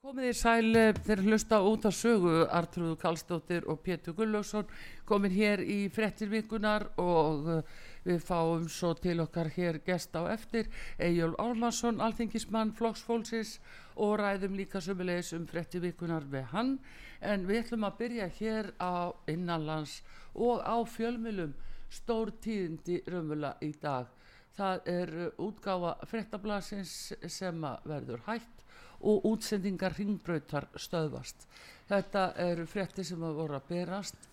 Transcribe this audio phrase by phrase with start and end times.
[0.00, 4.70] Komið í sæl eh, þegar hlusta út á sögu Artrúðu Kallstóttir og Pétur Gullaugsson
[5.04, 7.74] komin hér í frettir vikunar og eh,
[8.06, 13.58] við fáum svo til okkar hér gest á eftir Egil Álmarsson, alþingismann Flokksfólksins
[14.00, 16.72] og ræðum líka sömulegis um frettir vikunar með hann.
[17.20, 19.98] En við ætlum að byrja hér á innanlands
[20.32, 21.52] og á fjölmjölum
[21.92, 24.08] stór tíðindi raunvöla í dag.
[24.56, 26.96] Það er útgáfa frettablasins
[27.28, 28.59] sem verður hægt
[29.00, 31.46] og útsendingar ringbrautar stöðvast.
[31.90, 34.28] Þetta eru frétti sem að voru að berast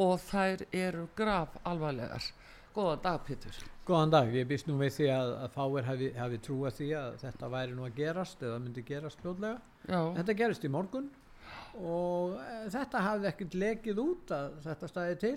[0.00, 2.30] og þær eru graf alvarlegar.
[2.74, 3.58] Góðan dag, Pítur.
[3.86, 7.18] Góðan dag, ég býst nú við því að, að fáir hafi, hafi trúið því að
[7.20, 9.60] þetta væri nú að gerast eða myndi gerast fljóðlega.
[10.16, 11.10] Þetta gerist í morgun
[11.78, 15.36] og e, þetta hafði ekkert lekið út að þetta staði til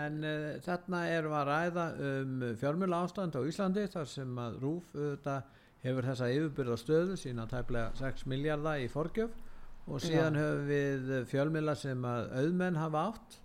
[0.00, 4.60] en e, þarna erum við að ræða um fjármjöla ástand á Íslandi þar sem að
[4.64, 9.32] Rúf auðvitað hefur þessa yfirbyrðastöðu sína tæplega 6 miljardar í forgjöf.
[9.90, 10.42] Og síðan Já.
[10.42, 13.38] höfum við fjölmila sem að auðmenn hafa átt.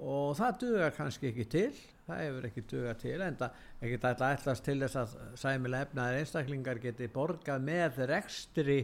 [0.00, 1.72] Og það dugar kannski ekki til
[2.10, 6.18] það hefur ekki dugað til en það ekki ætla ætlast til þess að sæmilega efnaðar
[6.20, 8.80] einstaklingar geti borgað með rekstri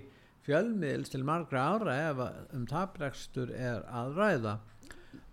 [0.47, 2.23] fjölmiðils til margra ára ef
[2.55, 4.57] um taprekstur er að ræða.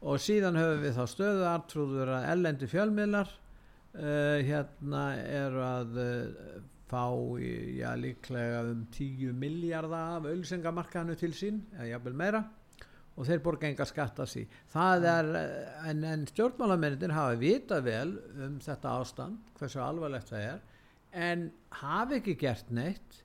[0.03, 6.61] Og síðan höfum við þá stöðu artrúður að ellendi fjölmiðlar uh, hérna eru að uh,
[6.93, 7.05] fá
[7.79, 12.43] já, líklega um 10 miljardar af auðsengamarkaðinu til sín eða jáfnvel meira
[13.13, 15.31] og þeir borga enga skatt að sí er,
[15.89, 18.13] en, en stjórnmálamennir hafa vitað vel
[18.45, 20.63] um þetta ástand hversu alvarlegt það er
[21.29, 21.51] en
[21.83, 23.21] hafi ekki gert neitt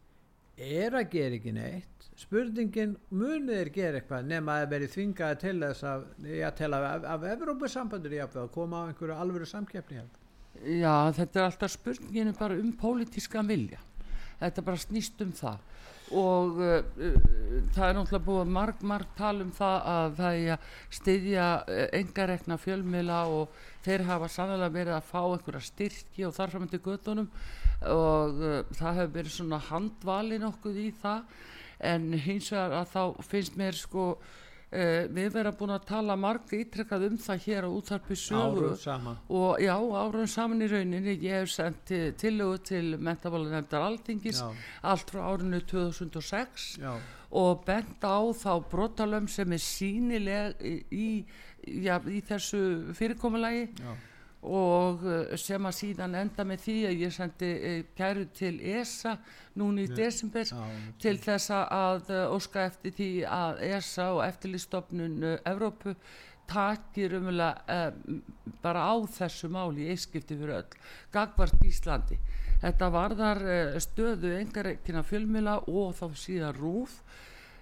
[0.59, 5.57] er að gera ekki neitt spurningin munið er gera eitthvað nema að veri þvingaði til
[5.63, 6.07] þess að,
[6.51, 10.03] að af, af Evrópusambandur jáfnvel að koma á einhverju alvöru samkeppni
[10.67, 13.79] Já, þetta er alltaf spurninginu bara um pólitískan vilja.
[14.39, 15.65] Þetta bara snýst um það.
[16.19, 16.79] Og uh,
[17.75, 21.49] það er náttúrulega búið marg, marg tal um það að það er að styðja
[21.99, 27.29] engarekna fjölmila og þeir hafa sannlega verið að fá einhverja styrki og þarfram til göttunum
[27.93, 31.39] og uh, það hefur verið svona handvalin okkur í það.
[31.79, 34.11] En hins vegar að þá finnst mér sko
[34.69, 38.67] Uh, við verðum búin að tala marg ítrekkað um það hér á útharpi sögu.
[39.33, 41.15] Og já, árum saman í rauninni.
[41.25, 44.51] Ég hef sendt tillögu til mentamálanemndar Altingis já.
[44.83, 46.93] allt frá árinu 2006 já.
[47.31, 51.09] og bent á þá brotalömm sem er sínileg í, í,
[51.85, 52.61] já, í þessu
[52.93, 53.71] fyrirkomulagi
[54.47, 59.17] og eh, sem að síðan enda með því að ég sendi eh, kæru til ESA
[59.59, 60.65] núni í desember ja,
[61.03, 61.17] til.
[61.19, 65.97] þess að eh, óska eftir því að ESA og eftirlistofnun Evrópu
[66.49, 67.51] takir umvöla
[68.63, 70.79] bara á þessu máli í eiskipti fyrir öll
[71.13, 72.17] gagvart Íslandi.
[72.63, 73.43] Þetta varðar
[73.85, 77.03] stöðu engareikina fjölmila og þá síðan rúf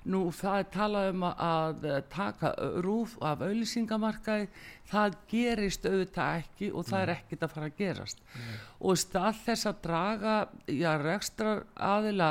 [0.06, 2.52] Nú það er talað um að taka
[2.84, 4.48] rúf af auðlýsingamarkaði,
[4.86, 8.20] það gerist auðvitað ekki og það er ekkit að fara að gerast.
[8.36, 8.52] Nei.
[8.86, 10.34] Og stað þess að draga,
[10.70, 11.54] já, rekstra
[11.88, 12.28] aðila,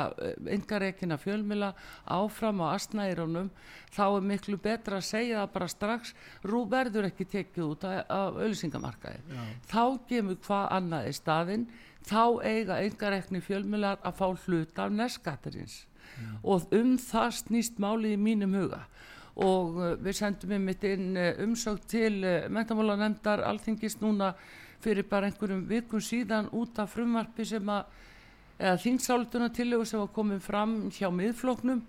[0.56, 1.72] yngareikina fjölmila
[2.16, 3.50] áfram á astnæðirónum,
[3.92, 6.14] þá er miklu betra að segja það bara strax,
[6.48, 9.20] rúf verður ekki tekið út af auðlýsingamarkaði.
[9.36, 9.42] Já.
[9.68, 11.68] Þá gemur hvað annað í staðinn,
[12.06, 16.36] þá eiga yngareikni fjölmilar að fá hluta af neskatterins mm.
[16.42, 18.84] og um það snýst málið í mínum huga
[19.36, 24.32] og uh, við sendum við mitt inn uh, umsökt til uh, metamálanemndar alþingist núna
[24.84, 27.84] fyrir bara einhverjum vikum síðan út af frumvarpi sem að
[28.56, 31.82] eða þingsálduna tillögu sem var komið fram hjá miðfloknum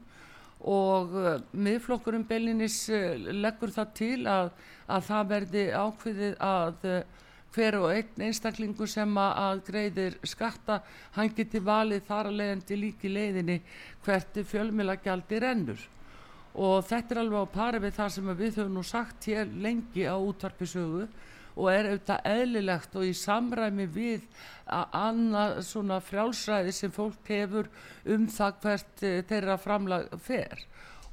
[0.68, 1.14] og
[1.54, 2.90] miðflokkurum Bellinis
[3.30, 4.50] leggur það til að,
[4.90, 6.88] að það verði ákveðið að
[7.58, 10.82] hver og einn einstaklingu sem að greiðir skatta
[11.16, 13.56] hann geti valið þar að leiðandi líki leiðinni
[14.06, 15.80] hvert fjölmilagjaldi rennur.
[16.58, 20.06] Og þetta er alveg á pari við það sem við höfum nú sagt hér lengi
[20.06, 21.08] á útvarpisögu
[21.58, 24.26] og er auðvitað eðlilegt og í samræmi við
[24.70, 27.70] að annað svona frjálsræði sem fólk hefur
[28.06, 30.62] um það hvert eh, þeirra framlag fer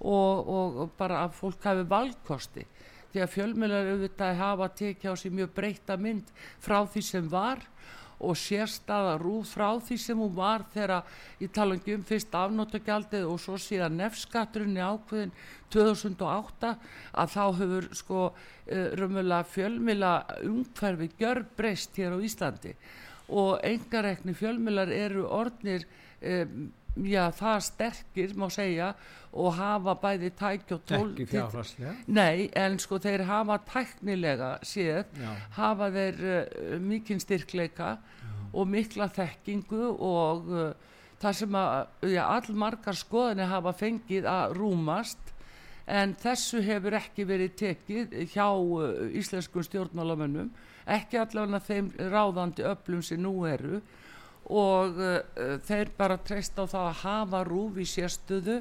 [0.00, 2.67] og, og bara að fólk hafi valkosti
[3.15, 7.63] því að fjölmjölar auðvitað hafa tekið á sig mjög breyta mynd frá því sem var
[8.25, 11.05] og sérstaða rúð frá því sem hún var þegar
[11.43, 15.35] ég tala um fyrst afnóttagjaldið og svo síðan nefnskatturinn í ákveðin
[15.75, 16.75] 2008
[17.13, 20.13] að þá hefur sko uh, raunverulega fjölmila
[20.43, 22.75] umhverfi gjör breyst hér á Íslandi.
[23.31, 25.87] Og engarekni fjölmilar eru orðnir
[26.21, 28.93] um, já það sterkir má segja
[29.35, 35.11] og hafa bæði tæk og tól ekki fjárhagslega nei en sko þeir hafa tæknilega séð
[35.19, 35.32] Já.
[35.58, 38.32] hafa þeir uh, mikinn styrkleika já.
[38.52, 40.69] og mikla þekkingu og uh,
[41.23, 45.35] það sem að já, allmargar skoðinni hafa fengið að rúmast
[45.91, 50.55] en þessu hefur ekki verið tekið hjá uh, íslenskum stjórnmálamönnum
[50.87, 53.82] ekki allavega þeim ráðandi öflum sem nú eru
[54.52, 58.61] og uh, þeir bara treyst á það að hafa rúf í sérstöðu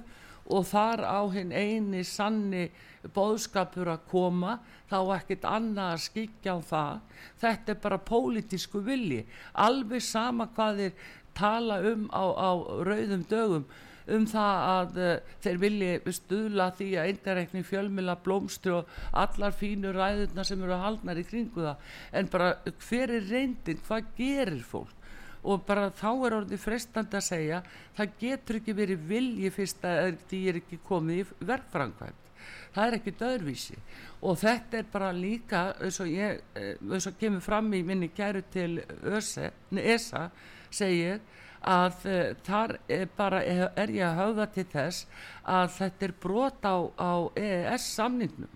[0.54, 2.68] og þar á hinn eini sanni
[3.16, 4.58] bóðskapur að koma
[4.92, 7.00] þá ekkert annað að skikja á það.
[7.44, 9.24] Þetta er bara pólitísku vilji.
[9.60, 12.52] Alveg sama hvað þeir tala um á, á
[12.88, 13.66] rauðum dögum
[14.14, 19.94] um það að uh, þeir vilji stuðla því að eindarekni fjölmila blómstru og allar fínu
[19.96, 21.94] ræðurna sem eru að haldna í kringu það.
[22.12, 22.50] En bara
[22.88, 25.00] hver er reyndin, hvað gerir fólk
[25.44, 27.62] og bara þá er orðið frestandi að segja
[27.98, 32.32] það getur ekki verið vilji fyrst að því er ekki komið í verkfrangvæmt
[32.74, 33.78] það er ekki döðurvísi
[34.24, 38.10] og þetta er bara líka eins og, ég, eh, eins og kemur fram í minni
[38.16, 40.30] kæru til ÖSE, ESA
[40.74, 41.22] segir
[41.64, 45.06] að uh, þar er, bara, er ég að höfða til þess
[45.48, 48.52] að þetta er brot á, á EES samningnum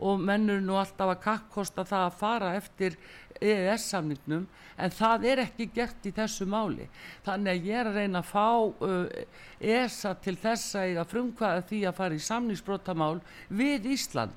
[0.00, 2.96] og mennur nú alltaf að kakkosta það að fara eftir
[3.40, 4.46] EES samningnum
[4.80, 6.86] en það er ekki gert í þessu máli.
[7.26, 8.48] Þannig að ég er að reyna að fá
[8.88, 9.24] uh,
[9.60, 13.18] ESA til þess að frumkvæða því að fara í samningsbrotamál
[13.48, 14.36] við Ísland.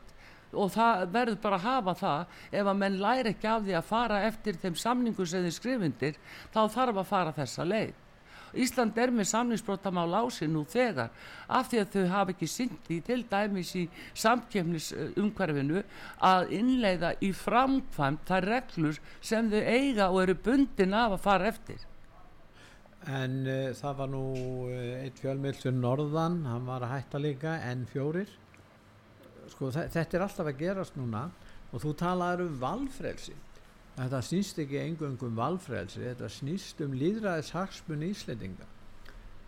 [0.54, 3.89] Og það verður bara að hafa það ef að menn læri ekki af því að
[3.89, 6.19] fara eftir þeim samningu sem þeir skrifundir
[6.54, 8.02] þá þarf að fara þessa leið
[8.53, 11.09] Ísland er með samningsbrotamál á sig nú þegar
[11.47, 13.85] af því að þau hafa ekki syndi til dæmis í
[14.23, 15.81] samkjöfnisumhverfinu
[16.29, 21.50] að innleiða í framkvæmt þær reglur sem þau eiga og eru bundin af að fara
[21.50, 21.81] eftir.
[23.03, 24.25] En uh, það var nú
[24.69, 28.27] uh, eitt fjölmilsur Norðan, hann var að hætta líka, N4.
[29.51, 31.25] Sko þetta er alltaf að gerast núna
[31.73, 33.35] og þú talaður um valfrelsi
[33.97, 38.65] þetta snýst ekki engungum valfrelsi, þetta snýst um líðræðis hagsmunni íslendinga.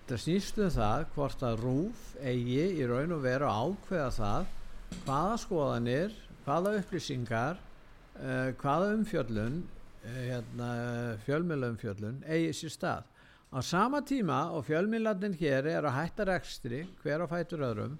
[0.05, 4.51] Þetta snýst um það hvort að rúf eigi í raun og veru ákveða það
[5.07, 10.69] hvaða skoðanir hvaða upplýsingar uh, hvaða umfjöllun uh, hérna,
[11.25, 13.07] fjölmjölaumfjöllun eigi sér stað.
[13.49, 17.97] Á sama tíma og fjölmjölandin hér er að hætta rekstri hver á fætur öðrum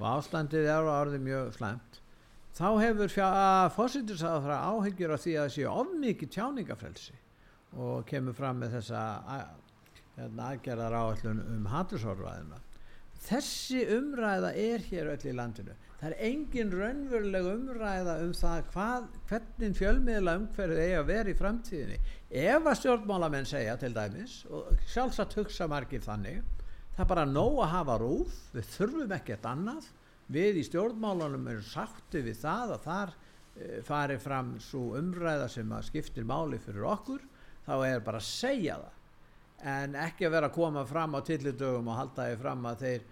[0.00, 2.00] og ástandið er á orði mjög slæmt
[2.56, 3.14] þá hefur
[3.76, 7.18] fósittisáðra áhyggjur af því að það sé ofmikið tjáningafrelsi
[7.76, 9.02] og kemur fram með þessa
[10.16, 12.62] hérna, aðgerðar áallun um hattusorðræðina
[13.26, 15.74] þessi umræða er hér öll í landinu.
[15.96, 21.38] Það er engin raunveruleg umræða um það hvað, hvernig fjölmiðla umhverfið eigi að vera í
[21.38, 22.00] framtíðinni.
[22.42, 26.42] Ef að stjórnmálamenn segja til dæmis og sjálfsagt hugsa margir þannig
[26.96, 29.88] það er bara nóg að hafa rúf við þurfum ekkert annað
[30.32, 35.72] við í stjórnmálunum erum sátti við það að þar e, fari fram svo umræða sem
[35.72, 37.24] að skiptir máli fyrir okkur
[37.66, 38.92] þá er bara að segja það.
[39.66, 43.06] En ekki að vera að koma fram á tillidögum og halda því fram að þeir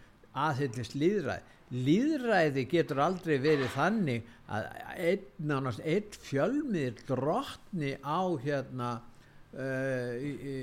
[0.45, 4.67] aðhyllist líðræði líðræði getur aldrei verið þannig að
[5.09, 8.91] einn, einn fjölmið drottni á hérna
[9.57, 10.57] uh, í,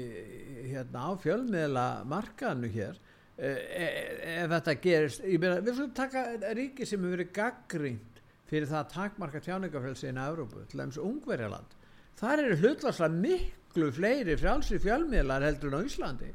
[0.70, 3.00] hérna á fjölmiðla markanu hér
[3.38, 6.26] ef þetta gerist meina, við skulum taka
[6.58, 8.22] ríki sem hefur verið gaggrínt
[8.52, 11.76] fyrir það að takmarka tjáningafélsi inn á Európu, til dæmis Ungverjaland.
[12.20, 16.32] Þar eru hlutlarslega miklu fleiri frjálsri fjölmiðlar heldur en á Íslandi.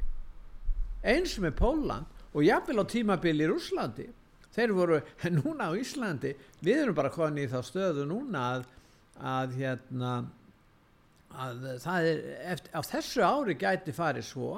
[1.07, 4.09] Eins með Póland og jafnvel á tímabili í Úslandi
[4.57, 5.03] þeir voru
[5.37, 6.33] núna á Íslandi
[6.65, 8.67] við erum bara konið í þá stöðu núna að,
[9.21, 10.15] að hérna
[11.37, 12.23] að það er
[12.55, 14.53] eftir, á þessu ári gæti farið svo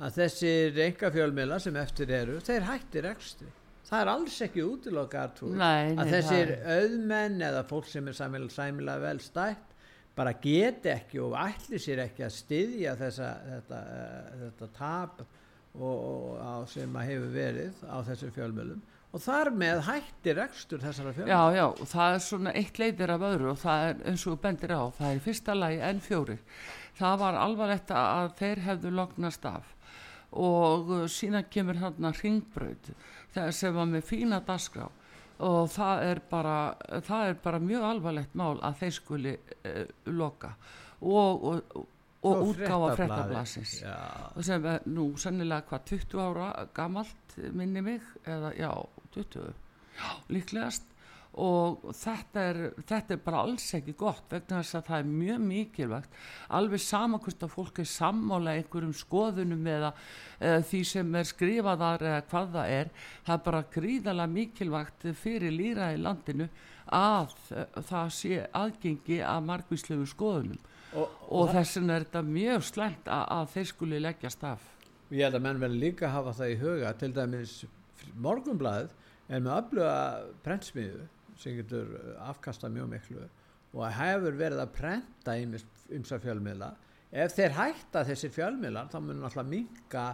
[0.00, 3.50] að þessir reykafjölmila sem eftir eru, þeir hættir ekstri.
[3.90, 9.70] Það er alls ekki útilokkar að þessir auðmenn eða fólk sem er sæmilega vel stætt
[10.20, 15.96] bara geti ekki og ætli sér ekki að styðja þessa, þetta, uh, þetta tap og,
[15.96, 21.32] og, sem að hefur verið á þessum fjölmjölum og þar með hættir ekstur þessara fjölmjöl.
[21.34, 24.38] Já, já, og það er svona eitt leiðir af öðru og það er eins og
[24.44, 26.36] bendir á, það er fyrsta lagi en fjóri.
[27.00, 29.74] Það var alvarlegt að þeir hefðu loknast af
[30.32, 32.90] og uh, síðan kemur hérna ringbröð
[33.54, 34.88] sem var með fína dasgrá
[35.40, 36.56] og það er bara,
[37.06, 40.52] það er bara mjög alvarlegt mál að þeir skuli uh, loka.
[41.00, 41.86] Og, og,
[42.28, 43.78] og útgáfa frettablasins
[44.36, 48.70] og sem er nú sannilega hvað 20 ára gamalt minni mig eða já
[49.14, 49.46] 20
[49.96, 50.84] já, líklegast
[51.38, 52.58] og þetta er,
[52.88, 56.16] þetta er bara alls ekki gott vegna þess að það er mjög mikilvægt.
[56.58, 59.92] Alveg samakvist að fólk er sammála einhverjum skoðunum eða,
[60.40, 62.90] eða því sem er skrifaðar eða hvað það er.
[63.28, 66.48] Það er bara gríðalega mikilvægt fyrir líra í landinu
[66.90, 67.36] að
[67.86, 70.58] það sé aðgengi að margvíslegu skoðunum.
[70.90, 74.66] Og, og, og þess vegna er þetta mjög slemt að, að þeir skuli leggjast af.
[75.14, 77.54] Ég held að menn vel líka hafa það í huga til dæmis
[78.18, 78.90] morgunblæð
[79.30, 79.94] er með öfluga
[80.42, 81.06] prentsmiðu
[81.40, 81.92] sem getur
[82.26, 83.26] afkasta mjög miklu
[83.70, 86.72] og hefur verið að prenta ymsa fjölmiðla.
[87.10, 90.04] Ef þeir hætta þessi fjölmiðlar þá munum alltaf minka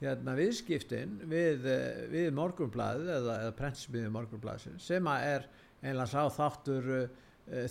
[0.00, 1.66] hérna, viðskiptin við,
[2.10, 5.46] við morgunblæð eða, eða prentsmiðu morgunblæðsin sem er
[5.82, 7.06] einlega sá þáttur uh,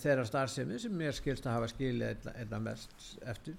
[0.00, 3.58] þeirra starfsemi sem mér skilst að hafa skilið einna mest eftir.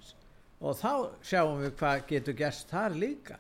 [0.61, 0.91] Og þá
[1.25, 3.39] sjáum við hvað getur gerst þar líka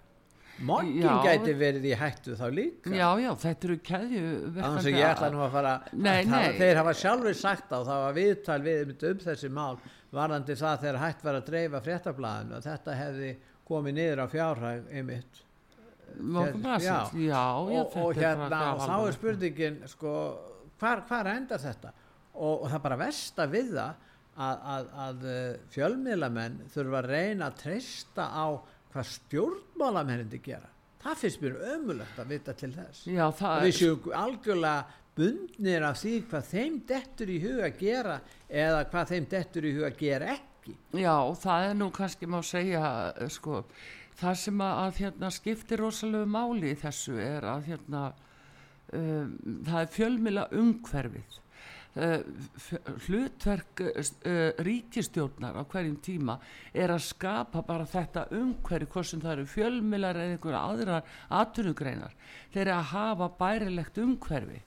[0.61, 2.91] Mokkin gæti verið í hættu þá líka.
[2.93, 4.25] Já, já, þetta eru keðju
[4.57, 6.57] Þannig að ég ætla nú að fara nei, að nei.
[6.59, 9.79] Þeir hafa sjálfur sagt á það var viðtal við um þessi mál
[10.11, 13.31] varðandi það þegar hætt var að dreifa fréttablaðinu og þetta hefði
[13.71, 15.41] komið niður á fjárhæg einmitt.
[16.19, 16.77] Mokkin já.
[16.83, 20.13] já, já og, og hérna og þá er spurningin sko,
[20.81, 21.93] hvar, hvar endar þetta?
[22.35, 24.09] Og, og það bara versta við það
[24.41, 28.45] að, að, að eh, fjölmiðlamenn þurfa að reyna að treysta á
[28.93, 30.69] hvað stjórnmálamennindi gera.
[31.01, 33.05] Það finnst mér ömulegt að vita til þess.
[33.09, 33.25] Já,
[33.63, 39.13] við séum algjörlega bundnir af því hvað þeim dettur í huga að gera eða hvað
[39.13, 40.75] þeim dettur í huga að gera ekki.
[41.01, 42.83] Já, það er nú kannski má segja
[43.33, 43.63] sko,
[44.21, 48.03] það sem að, að hérna, skiptir rosalega máli í þessu er að hérna,
[48.93, 49.33] um,
[49.65, 51.39] það er fjölmila umhverfið
[51.91, 52.21] Uh,
[53.03, 56.37] hlutverk uh, ríkistjórnar á hverjum tíma
[56.71, 62.13] er að skapa bara þetta umhverju hvort sem það eru fjölmilar eða einhverja aðrar aðtunugreinar
[62.53, 64.61] þeir eru að hafa bærilegt umhverfi.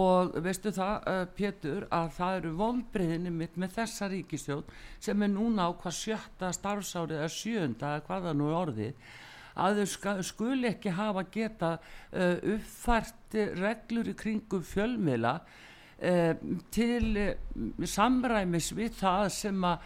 [0.00, 5.32] Og veistu það uh, Pétur að það eru vonbreyðinni mitt með þessa ríkistjórn sem er
[5.36, 9.12] núna á hvað sjötta starfsárið eða sjönda eða hvaða nú er orðið
[9.56, 11.76] að þau skuli ekki hafa geta
[12.12, 15.38] uppfært reglur í kringum fjölmila
[16.76, 19.78] til uh, samræmis við það sem að,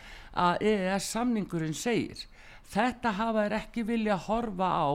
[0.61, 2.25] EES samningurinn segir.
[2.71, 4.91] Þetta hafa er ekki vilja horfa á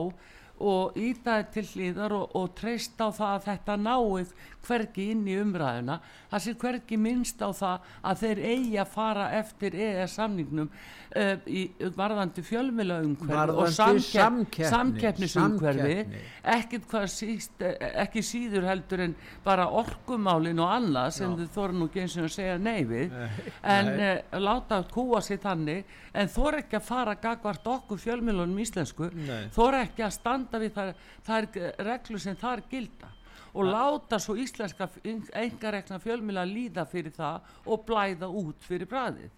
[0.58, 4.34] og ítaði til hlýðar og, og treyst á það að þetta náið
[4.66, 6.00] hverki inn í umræðuna.
[6.30, 11.34] Það sé hverki minnst á það að þeir eigi að fara eftir EES samningnum uh,
[11.46, 11.62] í
[11.94, 16.22] varðandi fjölmjölaumhverfi og samkepp, samkeppnisumhverfi.
[16.56, 19.14] ekkert hvað síst, ekki síður heldur en
[19.46, 23.14] bara orkumálin og annað sem þau þóra nú ekki eins og segja nei við.
[23.62, 23.94] En.
[23.96, 25.84] Uh, láta kúa sér þannig.
[26.16, 29.10] En þóra ekki að fara gagvart okkur fjölmjölunum íslensku.
[29.54, 30.92] Þóra ekki að standa við það,
[31.26, 33.12] það er reglu sem það er gilda
[33.56, 34.88] og láta svo íslenska
[35.32, 39.30] engarekna fjölmjöla líða fyrir það og blæða út fyrir bræðið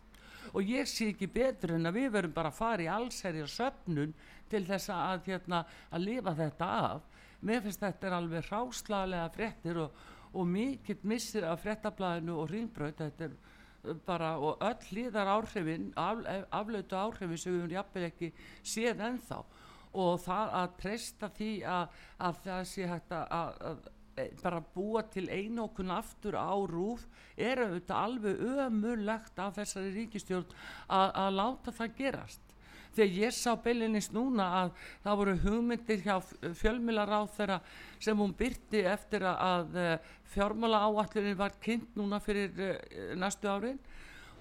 [0.52, 4.14] og ég sé ekki betur en að við verum bara að fara í allsherja söpnun
[4.50, 7.02] til þess að, hérna, að lifa þetta af.
[7.44, 10.00] Mér finnst þetta er alveg ráslaglega frettir og,
[10.32, 15.92] og mikill missir af frettablaðinu og ringbröð þetta er uh, bara og öll líðar áhrifin
[15.96, 19.42] af, aflötu áhrifin sem við höfum jafnvel ekki séð ennþá
[19.92, 23.86] og það að treysta því að, að það sé hægt að, að
[24.18, 27.04] Eh, bara búa til einokun aftur á rúf
[27.36, 30.54] er auðvitað alveg ömurlegt af þessari ríkistjórn
[30.90, 32.54] að láta það gerast.
[32.96, 34.72] Þegar ég sá beilinist núna að
[35.04, 36.16] það voru hugmyndir hjá
[36.62, 37.60] fjölmilar á þeirra
[38.02, 43.78] sem hún byrti eftir að eh, fjármála áallunin var kynnt núna fyrir eh, næstu árin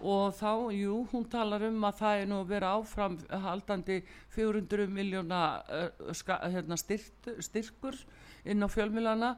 [0.02, 4.00] og þá, jú, hún talar um að það er nú að vera áfram haldandi
[4.36, 7.98] 400 miljóna uh, hérna, styrkur
[8.46, 9.36] inn á fjölmilana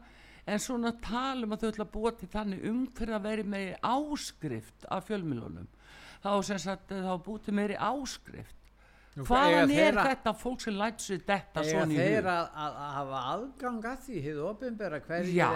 [0.49, 4.87] en svona talum að þau ætla að búa til þannig umhverð að veri meiri áskrift
[4.89, 5.67] af fjölmjölunum
[6.23, 6.31] þá
[6.89, 8.58] þá búti meiri áskrift
[9.27, 12.03] hvaðan er þeirra, þetta fólk sem lætt sér þetta svona í hug?
[12.03, 15.49] þeir að, að, að hafa aðgang að því hefur ofinbæra hverjir já,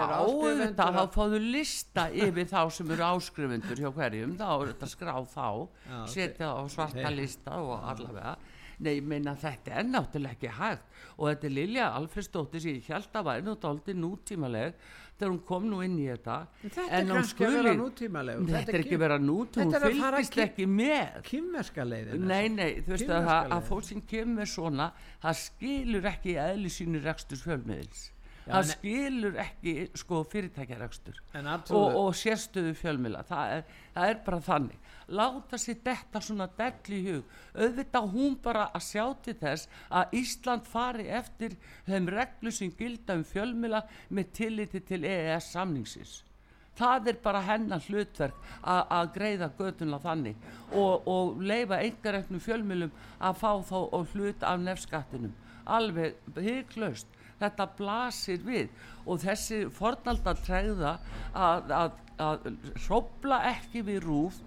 [0.62, 5.30] þetta þá fáðu lista yfir þá sem eru áskrifundur hjá hverjum þá er þetta skráð
[5.34, 7.16] þá já, setja á svarta þeir.
[7.20, 8.36] lista og allavega.
[8.82, 10.86] Nei, meina þetta er náttúrulega ekki hægt.
[11.14, 14.74] Og þetta er Lilja Alfredsdóttir sem ég held að væri náttúrulega nútímaleg
[15.14, 18.72] þegar hún kom nú inn í þetta þetta en er kannski að vera nútímaleg þetta
[18.74, 21.20] er ekki að vera nútímaleg hún fylgist ekki með.
[21.28, 24.88] kymmerska leiðin nei, nei, þú veist að, að fólk sem kemur svona
[25.22, 28.08] það skilur ekki eðli sínu rekstur fjölmiðils
[28.44, 33.62] það skilur ekki sko fyrirtækjarækstur og, og sérstöðu fjölmila það er,
[33.94, 34.80] það er bara þannig.
[35.14, 37.32] Láta sér detta svona dell í hug.
[37.52, 41.56] Auðvitað hún bara að sjá til þess að Ísland fari eftir
[41.88, 46.22] þeim reglu sem gilda um fjölmila með tilliti til EES samningsins.
[46.74, 53.38] Það er bara hennar hlutverk að greiða gödunla þannig og, og leifa einhverjum fjölmjölum að
[53.38, 57.06] fá þá og hlut af nefnskattinum alveg hygglöst
[57.40, 58.72] þetta blasir við.
[59.04, 60.96] Og þessi fornaldar træða
[61.34, 62.50] að, að, að
[62.86, 64.40] hrópla ekki við rúf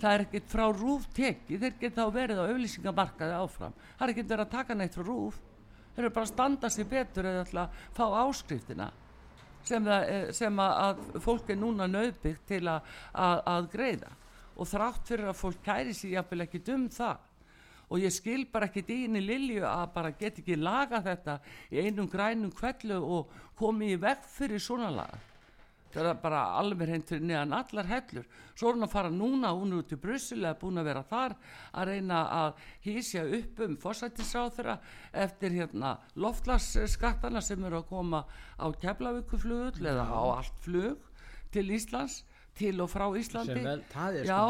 [0.00, 3.76] það er ekkert frá rúf teki þeir geta þá verið á auðlýsingamarkaði áfram.
[3.98, 5.38] Það er ekkert verið að taka neitt frá rúf.
[5.94, 8.88] Þeir eru bara að standa sér betur eða alltaf fá áskriftina
[9.66, 14.14] sem, það, eh, sem að, fólk er núna nöðbyggt til að, að, greiða.
[14.56, 17.26] Og þrátt fyrir að fólk kæri sér jáfnvel ekki um það
[17.90, 22.08] og ég skil bara ekki dýni Lilju að bara get ekki laga þetta í einum
[22.10, 25.26] grænum kvellu og komi í vekk fyrir svona laga
[25.90, 28.26] það er bara alveg hendur neðan allar hellur.
[28.54, 31.02] Svo er hún að fara núna, hún er út í Bryssel eða búin að vera
[31.10, 31.34] þar
[31.72, 34.76] að reyna að hýsja upp um fósættisráþura
[35.24, 41.08] eftir hérna loftlarsskattana sem eru að koma á keflavíkuflugul eða á allt flug
[41.50, 42.20] til Íslands
[42.60, 43.60] til og frá Íslandi.
[43.64, 44.40] Vel, er Já,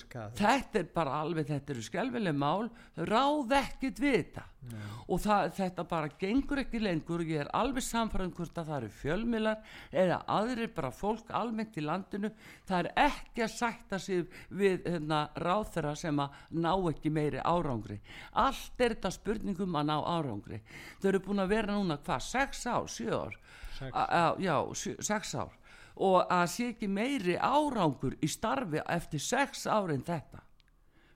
[0.00, 4.80] sko þetta er bara alveg þetta eru skjálfileg mál ráð ekkit við þetta Já.
[5.08, 7.22] og það, þetta bara gengur ekki lengur.
[7.22, 11.78] Og ég er alveg samfærað hvort að það eru fjölmilar eða aðrir bara fólk almennt
[11.78, 12.32] í landinu.
[12.68, 17.42] Það er ekki að sætta sig við hérna, ráð þeirra sem að ná ekki meiri
[17.42, 18.00] árangri.
[18.42, 20.62] Allt er þetta spurningum að ná árangri.
[21.02, 23.40] Þau eru búin að vera núna hvað, 6 ár, 7 ár?
[23.82, 25.58] 6 ár
[25.96, 30.42] og að sé ekki meiri árangur í starfi eftir sex árin þetta.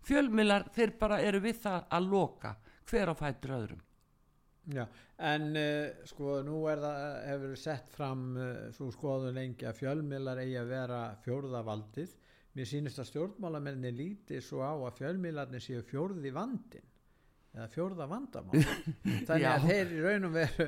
[0.07, 2.55] Fjölmilar þeir bara eru við það að loka
[2.87, 3.83] hver á fættur öðrum.
[4.67, 4.83] Já,
[5.23, 10.43] en uh, sko nú er það, hefur sett fram uh, svo skoðun lengi að fjölmilar
[10.43, 12.17] eigi að vera fjórðavaldið.
[12.57, 16.87] Mér sínist að stjórnmálamenni líti svo á að fjölmilarnir séu fjórði vandin
[17.57, 18.65] eða fjórða vandamál.
[19.29, 20.67] Þannig að þeir í raunum veru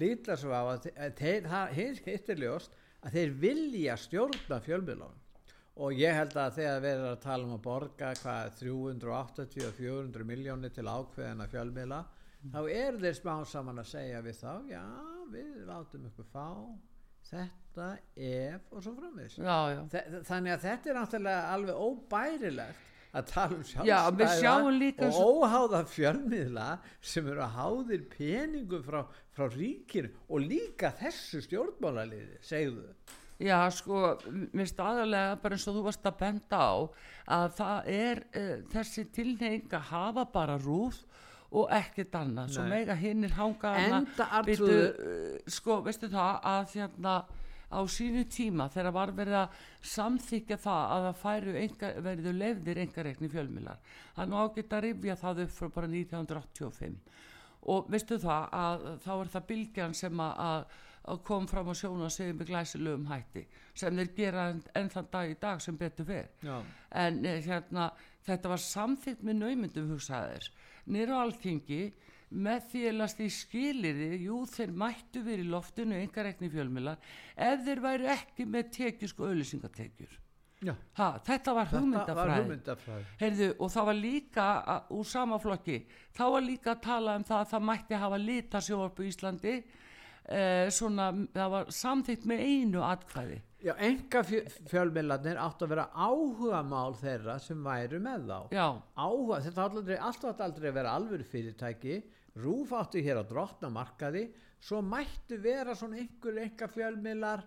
[0.00, 0.88] lítla svo á að
[1.20, 2.74] þeir, hittir ljóst
[3.04, 5.22] að þeir vilja stjórna fjölmiðlunum.
[5.76, 9.74] Og ég held að þegar við erum að tala um að borga hvað 380 og
[9.76, 12.52] 400 miljónir til ákveðina fjölmiðla mm.
[12.54, 14.84] þá eru þeir smá saman að segja við þá já
[15.32, 16.48] við látum ykkur fá
[17.26, 22.84] þetta ef og svo framvis þannig að þetta er náttúrulega alveg óbærilegt
[23.16, 26.66] að tala um sjálfstæða og óháða fjölmiðla
[27.00, 29.02] sem eru að háðir peningum frá,
[29.36, 32.90] frá ríkinu og líka þessu stjórnmálaliði, segðu.
[33.36, 34.14] Já, sko,
[34.56, 36.74] mér staðarlega bara eins og þú varst að benda á
[37.36, 41.02] að það er uh, þessi tilneying að hafa bara rúð
[41.56, 47.16] og ekkert annað, svo mega hinnir hanga enda artrúðu uh, sko, veistu það að þérna
[47.66, 49.60] á sínu tíma þegar var verið að
[49.94, 53.80] samþykja það að það færu enga, verið lefðir engareikni fjölmilar
[54.14, 56.98] það er nú ágætt að rifja það upp frá bara 1985
[57.72, 60.76] og veistu það að þá er það bylgjan sem að,
[61.10, 64.92] að kom fram á sjónu að segja með glæsilegum hætti sem þeir gera enn, enn
[64.92, 66.30] þann dag í dag sem betur fer.
[66.94, 67.90] En eh, hérna
[68.26, 70.50] þetta var samþykt með naumundum hugsaðir
[70.86, 71.82] nýra á alþingi
[72.34, 76.98] með því að last í skiliði jú þeir mættu verið í loftinu engarekni fjölmilar
[77.36, 80.16] ef þeir væri ekki með tekjus og auðlýsingatekjur
[80.96, 82.52] ha, þetta var hugmyndafræð
[83.20, 85.80] Heyrðu, og það var líka að, úr samaflokki
[86.16, 90.66] þá var líka að tala um það að það mætti hafa litasjóarp í Íslandi eh,
[90.74, 93.38] svona, það var samþýtt með einu atkvæði.
[93.66, 94.22] Já, enga
[94.70, 98.38] fjölmiðlarnir átt að vera áhuga mál þeirra sem væru með þá.
[98.54, 98.66] Já.
[98.94, 101.96] áhuga, þetta aldrei, allt átt aldrei að vera alveg fyrirtæki
[102.36, 104.26] Rúf áttu hér að drotna markaði
[104.60, 107.44] svo mættu vera svona einhver enga fjölmiðlar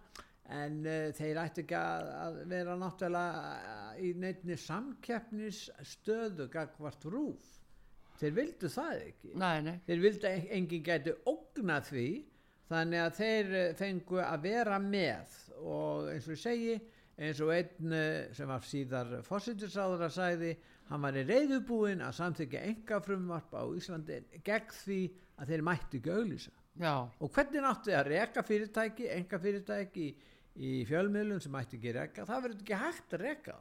[0.50, 7.56] en uh, þeir ætti ekki að, að vera náttúrulega í neittni samkeppnisstöðu gagvart Rúf
[8.20, 9.34] þeir vildu það ekki.
[9.40, 9.76] Nei, nei.
[9.86, 12.08] þeir vildu enginn gæti ógna því
[12.70, 15.38] þannig að þeir uh, fengu að vera með.
[15.60, 16.80] Og eins og ég segi
[17.20, 17.96] eins og einn
[18.32, 20.52] sem var síðar fósittisáður að sæði
[20.90, 25.02] hann var í reyðubúin að samþykja enga frumvarp á Íslandi gegn því
[25.40, 26.56] að þeir mætti ekki auðlýsa
[27.20, 30.14] og hvernig náttu að reka fyrirtæki enga fyrirtæki í,
[30.56, 32.28] í fjölmiðlun sem mætti ekki reka?
[32.30, 33.60] Það verður ekki hægt að reka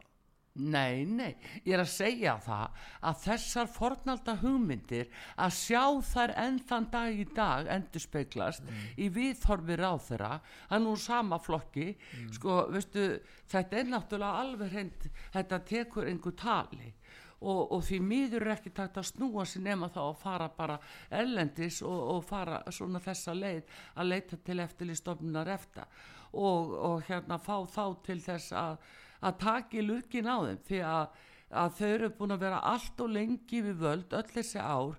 [0.59, 5.07] Nei, nei, ég er að segja það að þessar fornalda hugmyndir
[5.39, 8.81] að sjá þær enn þann dag í dag endur speiklast mm.
[8.99, 10.33] í viðhorfið ráð þeirra
[10.67, 11.93] að nú sama flokki.
[11.95, 12.33] Mm.
[12.35, 13.07] sko, veistu,
[13.53, 16.91] þetta er náttúrulega alveg hreint, þetta tekur einhver tali
[17.41, 20.79] og, og því miður er ekki takt að snúa sér nema þá að fara bara
[21.21, 25.87] ellendis og, og fara svona þessa leið að leita til eftirlistofnunar eftir
[26.33, 28.77] og, og hérna fá þá til þess að,
[29.23, 31.25] að taki lurkin á þeim því að,
[31.63, 34.99] að þau eru búin að vera allt og lengi við völd öll þessi ár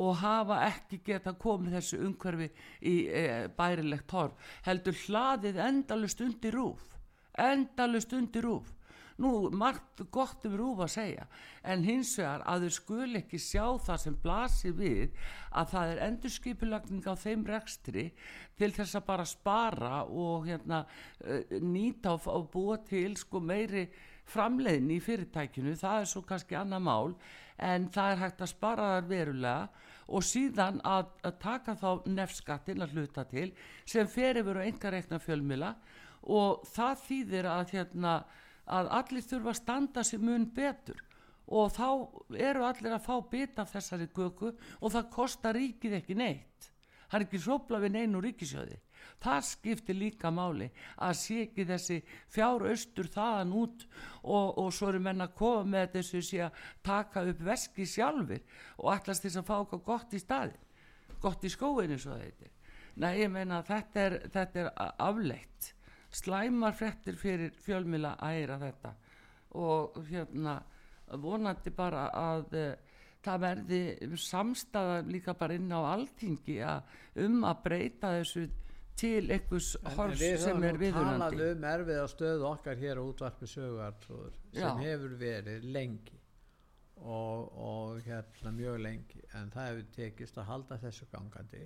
[0.00, 2.46] og hafa ekki geta komið þessu umhverfi
[2.86, 3.24] í e,
[3.56, 6.92] bærilegt torf heldur hlaðið endalust undir rúf
[7.34, 8.70] endalust undir rúf
[9.20, 11.26] nú margt gott um rúf að segja
[11.62, 15.18] en hins vegar að þau skul ekki sjá það sem blasir við
[15.50, 18.06] að það er endurskipulagning á þeim rekstri
[18.58, 20.84] til þess að bara spara og hérna
[21.24, 23.88] eh, nýta og búa til sko meiri
[24.30, 27.14] framleiðin í fyrirtækinu, það er svo kannski annað mál
[27.60, 32.84] en það er hægt að spara þar verulega og síðan að, að taka þá nefnskattin
[32.84, 33.48] að hluta til
[33.88, 35.74] sem fer yfir á enga reikna fjölmila
[36.30, 38.14] og það þýðir að hérna
[38.70, 41.00] að allir þurfa að standa sér mun betur.
[41.50, 41.88] Og þá
[42.38, 46.70] eru allir að fá bita af þessari göku og það kostar ríkið ekki neitt.
[47.10, 48.78] Það er ekki sopla við neinu ríkisjöði
[49.20, 51.98] það skiptir líka máli að sé ekki þessi
[52.32, 53.84] fjáraustur þaðan út
[54.22, 58.40] og, og svo eru menna að koma með þessu sé að taka upp veski sjálfur
[58.78, 60.56] og allast þess að fá eitthvað gott í staði
[61.20, 62.56] gott í skóinu svo þetta
[63.00, 65.70] Nei, ég meina þetta er, þetta er afleitt
[66.10, 68.94] slæmar frettir fyrir fjölmila heyra þetta
[69.60, 70.60] og hérna
[71.20, 72.64] vonandi bara að e,
[73.24, 73.82] það verði
[74.18, 78.46] samstaða líka bara inn á alltingi að um að breyta þessu
[79.00, 80.80] til einhvers hors sem er viðunandi.
[80.80, 84.72] Við höfum talað um erfið á stöðu okkar hér á útvarpi söguartrúður sem Já.
[84.84, 86.18] hefur verið lengi
[87.00, 91.62] og, og hérna mjög lengi en það hefur tekist að halda þessu gangandi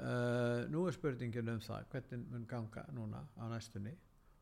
[0.00, 3.92] Uh, nú er spurningin um það hvernig mun ganga núna á næstunni.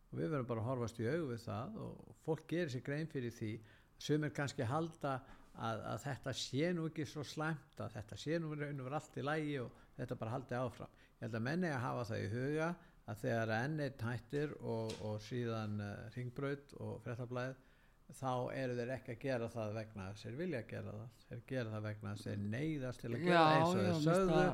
[0.08, 3.10] Og við verðum bara að horfast í auðu við það og fólk gerir sér grein
[3.10, 3.50] fyrir því.
[3.98, 5.16] Sem er kannski halda
[5.58, 9.24] að, að þetta sé nú ekki svo slæmt að þetta sé nú verið allt í
[9.26, 10.94] lægi og þetta bara haldi áfram.
[11.18, 12.68] Ég held að menni að hafa það í huga
[13.08, 17.67] að þegar enneitt hættir og, og síðan uh, ringbraut og frettablaðið
[18.16, 21.08] þá eru þeir ekki að gera það vegna að þeir vilja að gera það.
[21.28, 24.44] Þeir gera það vegna að þeir neyðast til að gera já, eins og þeir sögðu.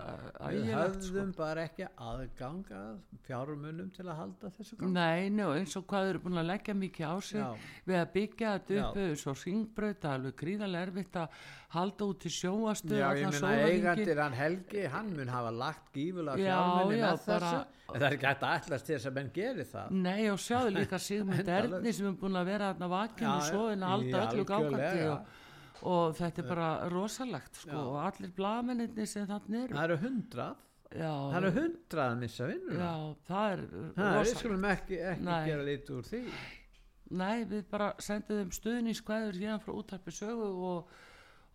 [0.55, 1.37] við höfðum sko.
[1.39, 2.81] bara ekki aðganga
[3.29, 6.75] fjármunum til að halda þessu gang Nei, njó, eins og hvað eru búin að leggja
[6.81, 7.49] mikið á sig já.
[7.87, 11.39] við að byggja þetta upp svo ringbröð alveg gríðarlega erfitt að
[11.75, 16.43] halda út í sjóastu Já, ég minna eigandir hann Helgi hann mun hafa lagt gífulega
[16.43, 19.65] fjármunni með þessu en það er ekki hægt að allast til þess að menn geri
[19.69, 19.95] það.
[20.07, 23.85] Nei, og sjáðu líka Sigmund Erni sem er búin að vera þarna vakinu svo en
[23.85, 25.39] að halda öllu gákandi og,
[25.93, 29.79] og þetta er bara rosalegt sko, og allir blamenninni sem þannig eru.
[29.79, 30.61] Það eru hundrað.
[30.95, 32.83] Já, það eru hundrað að missa vinnuna.
[32.83, 36.27] Já, það er rosalegt við skulum ekki, ekki gera lítið úr því.
[37.15, 40.95] Nei, við bara sendum þeim stuðin í skvæður hérna frá útarpi sögu og,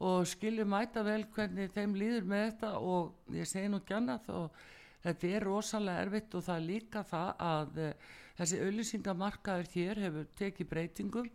[0.06, 4.60] og skiljum mæta vel hvernig þeim líður með þetta og ég segi nú annað og
[5.04, 8.10] þetta er rosalega erfitt og það er líka það að uh,
[8.40, 11.32] þessi auðlýsingamarkaður hér hefur tekið breytingum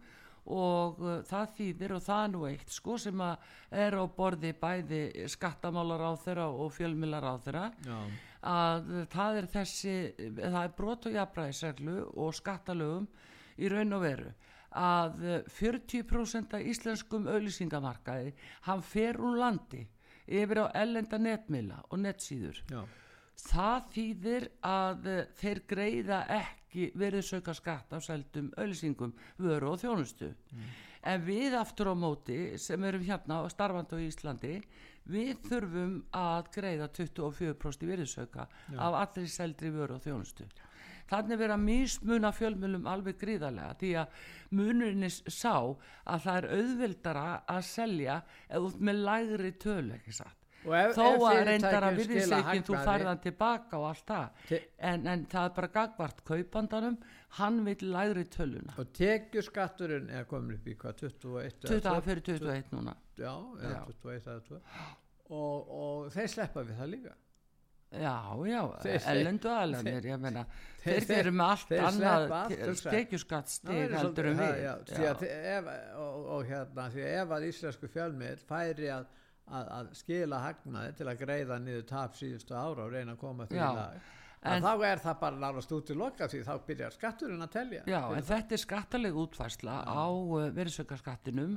[0.55, 3.51] og uh, það þýðir og það er nú eitt sko sem að
[3.85, 7.99] er á borði bæði skattamálar á þeirra og fjölmilar á þeirra Já.
[8.55, 9.95] að það er þessi
[10.41, 13.09] það er brot og jafnræðisreglu og skattalögum
[13.57, 14.35] í raun og veru.
[14.75, 15.21] Að
[15.55, 18.33] 40% af íslenskum auðlýsingamarkaði
[18.67, 19.85] hann fer úr landi
[20.27, 22.83] yfir á ellenda netmila og netsýður Já
[23.41, 29.81] það þýðir að eh, þeir greiða ekki verið söka skatt á seldum ölsingum, vöru og
[29.83, 30.35] þjónustu.
[30.53, 30.73] Mm.
[31.05, 34.55] en við aftur á móti sem erum hérna á starfandi á Íslandi
[35.05, 38.47] við þurfum að greiða 24% virðsauka
[38.79, 40.47] af allir seldri vöru og þjónustu.
[41.11, 44.23] Þannig vera mísmuna fjölmjölum alveg gríðarlega því að
[44.57, 50.44] munurinnins sá að það er auðvildara að selja eða út með lægri tölu ekki satt
[50.65, 54.43] ef, þó að reyndar að virðisleikin þú farðan tilbaka og allt það.
[54.79, 56.99] En, en það er bara gagvart kaupandanum.
[57.39, 58.77] Hann vil lægri töluna.
[58.79, 62.95] Og tekju skatturinn er komin upp í hvað 21 20 fyrir 21 núna.
[63.19, 63.81] Já, já.
[63.91, 64.61] 21 eða 2
[65.35, 67.15] og, og þeir sleppa við það líka.
[67.95, 68.15] Já,
[68.49, 68.61] já,
[69.07, 70.43] ellendu aðlennir ég menna,
[70.83, 72.33] þeir fyrir með allt annað
[72.89, 75.69] tekjuskattstig heldur um við.
[76.03, 79.07] og, og hérna því ef að íslensku fjölmið færi að
[79.47, 83.49] að, að skila hagnaði til að greiða niður tap síðustu ára og reyna að koma
[83.51, 84.13] því lag
[84.45, 87.83] En þá er það bara nárast út í loka því þá byrjar skatturinn að telja.
[87.89, 89.89] Já, en þetta er skattaleg útfærsla Já.
[89.89, 91.55] á uh, verðsökarskattinum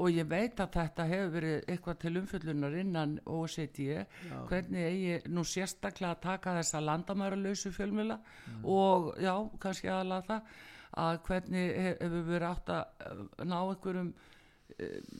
[0.00, 4.36] og ég veit að þetta hefur verið eitthvað til umfjöldunar innan OCD, já.
[4.48, 8.62] hvernig eigi nú sérstaklega að taka þessa landamæralausu fjölmjöla mm.
[8.64, 10.54] og já, kannski aðalega það,
[11.02, 14.14] að hvernig hefur verið átt að ná einhverjum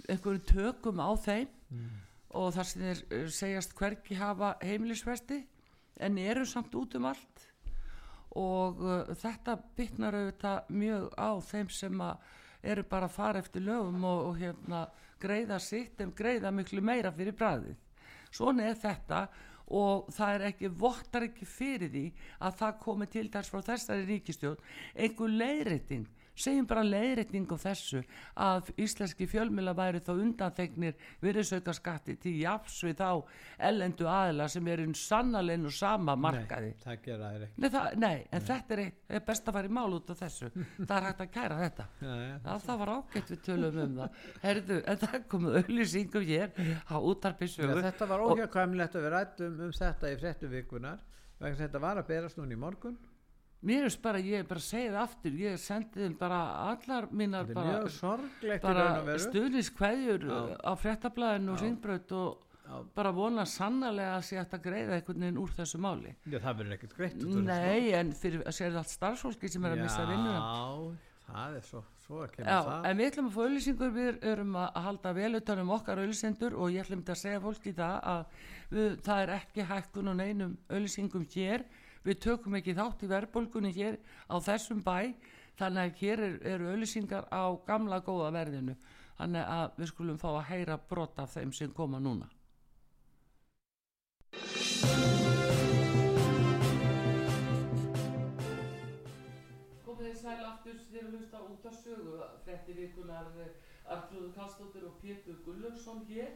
[0.09, 1.89] einhverju tökum á þeim mm.
[2.41, 5.43] og þar sem þeir eh, segjast hverki hafa heimilisvesti
[6.03, 7.49] en eru samt út um allt
[8.39, 12.05] og uh, þetta bytnar auðvitað mjög á þeim sem
[12.63, 14.87] eru bara að fara eftir lögum og, og hérna
[15.21, 17.77] greiða sitt en greiða miklu meira fyrir bræðið
[18.33, 19.27] svona er þetta
[19.73, 22.07] og það er ekki, vottar ekki fyrir því
[22.45, 28.03] að það komi til þess frá þessari ríkistjón einhver leiðrætting segjum bara leiðrætning á þessu
[28.40, 33.11] að íslenski fjölmjöla væri þá undanþegnir virðsauka skatti til jafs við þá
[33.71, 36.73] ellendu aðila sem er einn sannalein og sama markaði.
[36.73, 37.62] Nei, það gera það ekki.
[37.62, 38.47] Nei, það, nei en nei.
[38.51, 40.51] þetta er, er best að fara í mál út af þessu.
[40.92, 41.85] Það er hægt að kæra þetta.
[42.03, 44.18] Ja, ja, það, það var ágætt við tölum um það.
[44.42, 46.53] Herðu, en það komið auðlýsingum hér
[46.88, 51.01] á útarpisögu ja, Þetta var óhjákvæmlegt að við rættum um þetta í frettu vikunar
[51.42, 52.99] vegna þetta var að berast núni í morgun
[53.62, 57.09] mér er bara, ég er bara að segja það aftur ég sendi þeim bara allar
[57.11, 57.83] mínar bara,
[58.62, 60.27] bara stuðniskveðjur
[60.59, 62.75] á frettablaðinu og ringbröð og Já.
[62.94, 66.12] bara vona sannlega að sé að greiða einhvern veginn úr þessu máli.
[66.25, 69.83] Já, það verður ekkert greitt Nei, en fyrir að sér allt starfsfólki sem er að
[69.83, 72.87] missa vinnuna Já, það er svo, svo kemja það.
[72.88, 76.72] En við ætlum að fá auðlýsingur, við erum að halda vel utanum okkar auðlýsendur og
[76.75, 78.25] ég ætlum að segja fólki það að
[78.72, 81.66] við, það er ekki hækkun og neinum auðlýsingum hér
[82.07, 85.15] við tökum ekki þátt í verðbólgunni hér á þessum bæ
[85.61, 88.77] þannig að hér eru er auðlýsingar á gamla góða verðinu.
[89.19, 92.29] Þannig að við skulum fá að heyra brot af þeim sem koma núna.
[99.85, 102.17] Komið þið sæl aftur þér að hlusta út af sögu
[102.49, 103.29] þetta vikunar
[103.93, 106.33] Artrúður Kallstóttir og Pétur Gullöksson hér.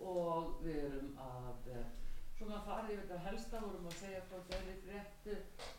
[0.00, 1.66] Og við erum að
[2.40, 5.28] svona farið við þetta helsta vorum að segja frá þeirri frétt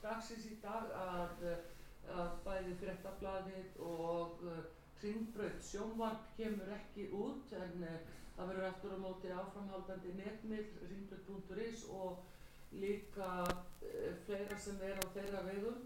[0.03, 1.47] dagsins í dag að,
[2.13, 4.45] að bæði fréttablaðið og
[5.01, 7.95] kringbröð sjónvarp kemur ekki út en uh,
[8.35, 12.21] það verður eftir á móti áframhaldandi netmill ringbröð.is og
[12.77, 15.81] líka uh, fleira sem er á þeirra vegum.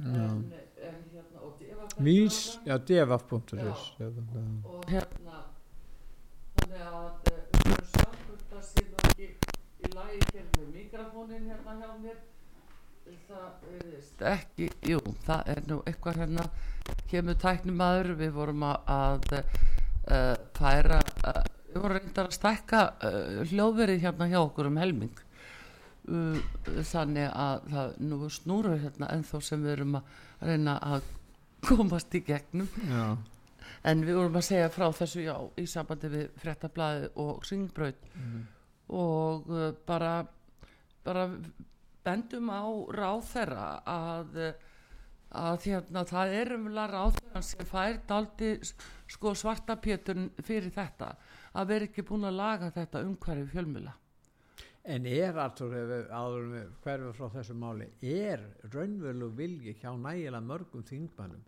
[0.00, 0.46] En,
[0.80, 3.82] en hérna og devaf.is já devaf.is
[4.64, 5.42] og hérna
[6.54, 9.89] þannig að við verðum sjálf hvort það séu ekki í lagi hér með mikrofónin hérna
[9.89, 9.89] hjá mér það verðist
[14.30, 16.44] ekki jú, það er nú eitthvað hérna.
[17.10, 22.82] Kemur tæknum aður við vorum að, að uh, færa uh, við vorum reyndar að stækka
[23.08, 25.26] uh, hljóðverið hérna hjá okkur um helming.
[26.10, 30.14] Þannig að það nú snúru hérna ennþá sem við erum að
[30.48, 31.10] reyna að
[31.68, 32.70] komast í gegnum.
[32.88, 33.18] Já.
[33.84, 38.40] en við vorum að segja frá þessu já í sambandi við frettablaði og syngbröð mm
[38.96, 40.14] og uh, bara,
[41.06, 41.28] bara
[42.04, 42.64] bendum á
[42.96, 44.38] ráþerra að,
[45.36, 51.14] að hérna, það er umlega ráþerra sem fær daldi sko, svarta pétur fyrir þetta
[51.54, 53.96] að vera ekki búin að laga þetta umhverju fjölmjöla
[54.88, 55.74] En er Artur,
[56.08, 58.40] áður með hverju frá þessu máli, er
[58.72, 61.42] raunvölu vilji hjá nægilega mörgum þingmannum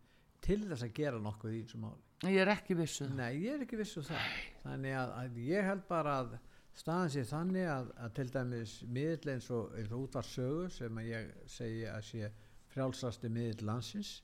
[0.45, 2.03] til þess að gera nokkuð í þessu máli?
[2.29, 3.09] Ég er ekki vissuð.
[3.09, 4.35] Um Nei, ég er ekki vissuð um það.
[4.67, 6.37] Þannig að, að ég held bara að
[6.79, 11.33] staðan sé þannig að, að til dæmis miðl eins og, og útvarsögu sem að ég
[11.51, 12.31] segi að sé
[12.73, 14.21] frjálsasti miðl landsins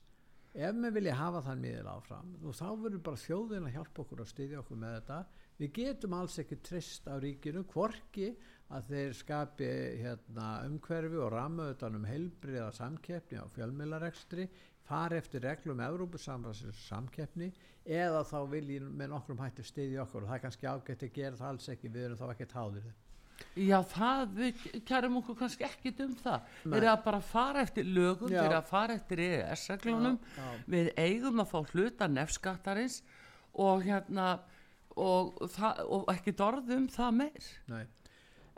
[0.53, 4.23] ef við vilja hafa þann miðl áfram og þá verður bara þjóðin að hjálpa okkur
[4.23, 5.19] að styðja okkur með þetta.
[5.59, 8.29] Við getum alls ekki trist á ríkinu hvorki
[8.73, 14.47] að þeir skapi hérna, umhverfi og ramauðan um heilbriða samkeppni á fjölmilarekstri
[14.89, 17.51] fari eftir reglum Európusamræðsins samkeppni
[17.85, 20.25] eða þá viljum með nokkrum hætti stiðja okkur.
[20.25, 22.89] Og það er kannski ágætt að gera það alls ekki við erum þá ekki táðir
[22.89, 22.97] þau
[23.55, 27.87] Já það, við kærum okkur kannski ekki um það, við erum að bara fara eftir
[27.87, 30.17] lögum, við erum að fara eftir EES-reglunum,
[30.67, 32.97] við eigum að fá hluta nefnskattarins
[33.55, 34.27] og hérna
[34.99, 37.49] og, það, og ekki dorðum það meir.
[37.71, 37.85] Nei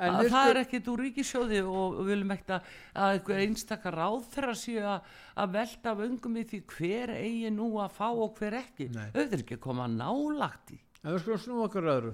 [0.02, 4.00] En að það er ekkit úr ríkisjóði og við viljum ekkert að, að einhver einstakar
[4.02, 5.12] ráð þeirra séu að,
[5.44, 8.90] að velta af öngum í því hver eigi nú að fá og hver ekki.
[8.98, 12.12] Auðvitað er ekki að koma nálagt í en við skulum snú okkur öðru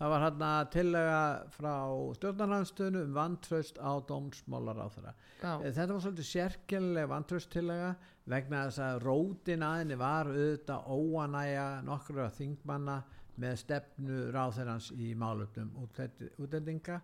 [0.00, 1.20] það var hérna tillega
[1.52, 1.74] frá
[2.16, 7.90] stjórnarlandstöðinu um vantraust á dómsmálar á þeirra þetta var svolítið sérkjörlega vantraust tillega
[8.32, 12.96] vegna þess að rótin aðinni var auðvitað óanæja nokkur af þingmanna
[13.40, 17.00] með stefnu ráð þeirrans í málöfnum útlendinga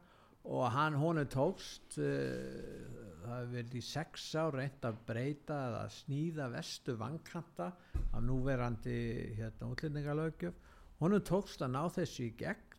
[0.47, 5.83] og hann honu tókst uh, það hefur verið í sex ár reynd að breyta eða
[5.97, 8.99] snýða vestu vankanta af núverandi
[9.39, 10.61] hérna útlendingalögjöf
[11.03, 12.77] honu tókst að ná þessu í gegn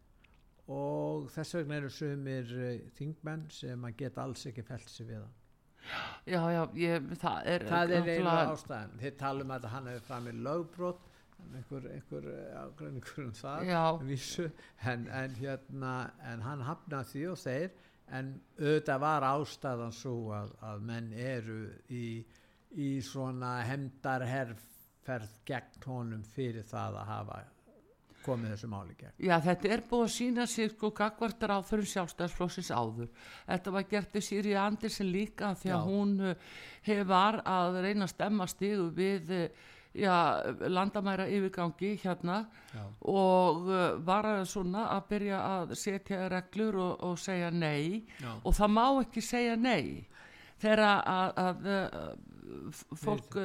[0.74, 5.36] og þess vegna eru sögumir uh, þingmenn sem að geta alls ekki sér við hann.
[6.28, 8.98] Já, já, ég, það er það er eiginlega ástæðan.
[9.00, 11.07] Þeir tala um að hann hefur fram í lögbrot
[11.56, 12.30] einhver, einhver
[12.62, 14.48] ágræningur um það vissu,
[14.84, 15.94] en, en hérna
[16.28, 17.70] en hann hafnaði því og þeir
[18.18, 21.60] en auðvitað var ástæðan svo að, að menn eru
[21.92, 22.06] í,
[22.80, 27.44] í svona hemdarherrferð gegn honum fyrir það að hafa
[28.28, 29.16] komið þessu máli gegn.
[29.24, 33.10] Já, þetta er búið að sína sig sko gagvartar á fyrir sjálfstæðsflóksins áður.
[33.48, 35.88] Þetta var gert í Sýri Andersen líka því að Já.
[35.88, 36.52] hún uh,
[36.88, 39.48] hefur að reyna að stemma stígu við uh,
[39.98, 40.18] já,
[40.70, 42.84] landamæra yfirgangi hérna já.
[43.02, 48.32] og uh, var að svona að byrja að setja reglur og, og segja nei já.
[48.44, 50.08] og það má ekki segja nei
[50.62, 53.38] þegar að, að, að fólk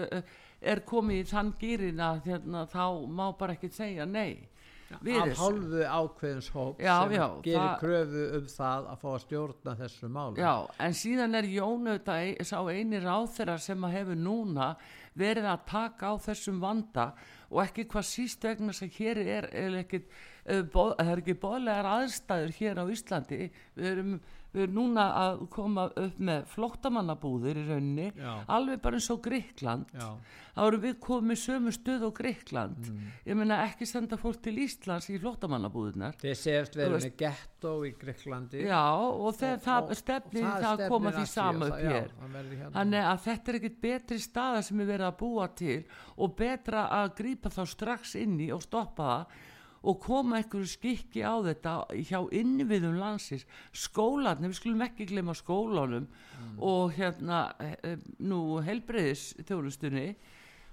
[0.62, 4.48] er komið í þann gýrin að hérna, þá má bara ekki segja nei
[4.92, 9.74] af hálfu ákveðins hóp já, sem já, gerir kröfu um það að fá að stjórna
[9.78, 10.52] þessu málu Já,
[10.84, 14.68] en síðan er Jónauta sá einir á þeirra sem að hefur núna
[15.18, 17.12] verið að taka á þessum vanda
[17.50, 20.02] og ekki hvað síst vegna sem hér er, er ekki,
[20.46, 23.50] eh, það er ekki bóðlegar aðstæður hér á Íslandi.
[23.76, 24.14] Við erum
[24.52, 28.32] við erum núna að koma upp með flóttamannabúðir í rauninni Já.
[28.52, 30.08] alveg bara eins og Greikland Já.
[30.52, 33.06] þá erum við komið sömu stöð á Greikland mm.
[33.30, 37.94] ég meina ekki senda fólk til Íslands í flóttamannabúðinar þeir séast verið með gettó í
[38.02, 42.74] Greiklandi Já og, þeir, og það stefnir það að koma því sama upp hér hérna.
[42.76, 45.80] þannig að þetta er ekkit betri staða sem er verið að búa til
[46.18, 49.40] og betra að grípa þá strax inn í og stoppa það
[49.82, 51.74] og koma einhverju skikki á þetta
[52.06, 53.46] hjá innviðum landsins.
[53.74, 56.54] Skólanum, við skulum ekki glemja skólanum mm.
[56.62, 60.12] og hérna eh, nú helbreyðis þjóðlustunni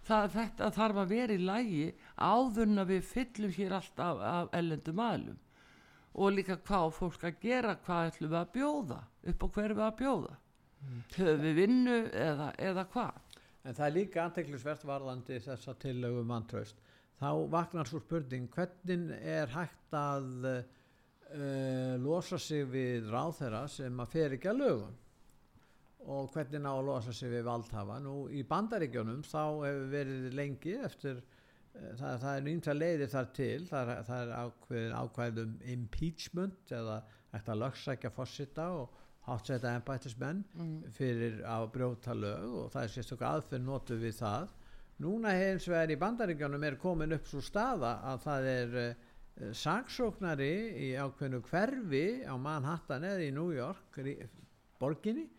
[0.07, 5.01] það, þetta þarf að vera í lægi áðurna við fyllum hér allt af, af ellendum
[5.03, 5.39] aðlum
[6.19, 8.99] og líka hvað fólk að gera hvað ætlum við að bjóða
[9.31, 10.37] upp á hverju við að bjóða.
[10.79, 10.99] Mm.
[11.17, 13.39] höfum við vinnu eða, eða hvað?
[13.67, 16.79] En það er líka anteklisvert varðandi þessa tillögu manntraust
[17.19, 24.13] þá vaknar svo spurning hvernig er hægt að uh, losa sig við ráþæra sem að
[24.13, 24.97] fer ekki að lögum?
[26.09, 27.99] Og hvernig ná að losa sig við valdhafa?
[28.03, 33.09] Nú í bandaríkjónum þá hefur verið lengi eftir uh, það, það er nýnt að leiði
[33.11, 33.59] þar til.
[33.69, 37.01] Það er, það er ákveð, ákveðum impeachment eða
[37.35, 40.77] eftir að lögsækja fórsita og hátsæta ennbættismenn mm.
[40.95, 44.55] fyrir að brjóta lög og það er sérstaklega aðferð notu við það
[44.99, 49.05] Núna hins vegar í bandaríkjónum er komin upp svo staða að það er uh,
[49.55, 53.99] saksóknari í ákveðnu hverfi á Manhattan eða í New York
[54.79, 55.29] borginni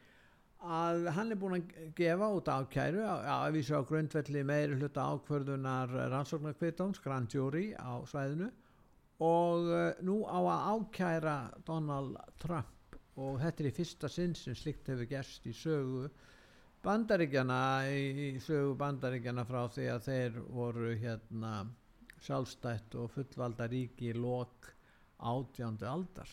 [0.61, 5.93] að hann er búin að gefa út ákæru að vísu á grundvelli meiri hluta ákverðunar
[6.13, 8.49] rannsóknarkvittóns Grand Jury á svæðinu
[9.21, 12.97] og uh, nú á að ákæra Donald Trump.
[13.21, 16.09] Og þetta er í fyrsta sinn sem slikt hefur gerst í sögu
[16.85, 17.61] bandaríkjana
[17.93, 21.55] í sögu bandaríkjana frá því að þeir voru hérna
[22.25, 24.71] sjálfstætt og fullvalda ríki í lok
[25.21, 26.31] átjándu aldar.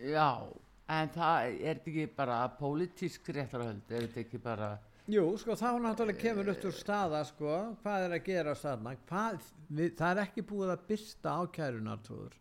[0.00, 0.48] Já,
[0.90, 6.16] en það er ekki bara pólitísk réttarhöld, er þetta ekki bara Jú, sko þá náttúrulega
[6.16, 10.44] kemur upp úr staða sko, hvað er að gera staðna hvað, við, það er ekki
[10.48, 12.38] búið að byrsta ákærunar trúður,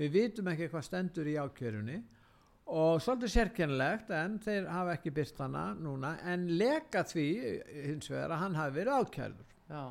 [0.00, 2.00] við vitum ekki hvað stendur í ákærunni
[2.70, 6.14] og svolítið sérkennlegt en þeir hafa ekki byrst hana núna.
[6.30, 7.26] En leka því
[7.86, 9.82] hins vegar að hann hafi verið ákærður Já.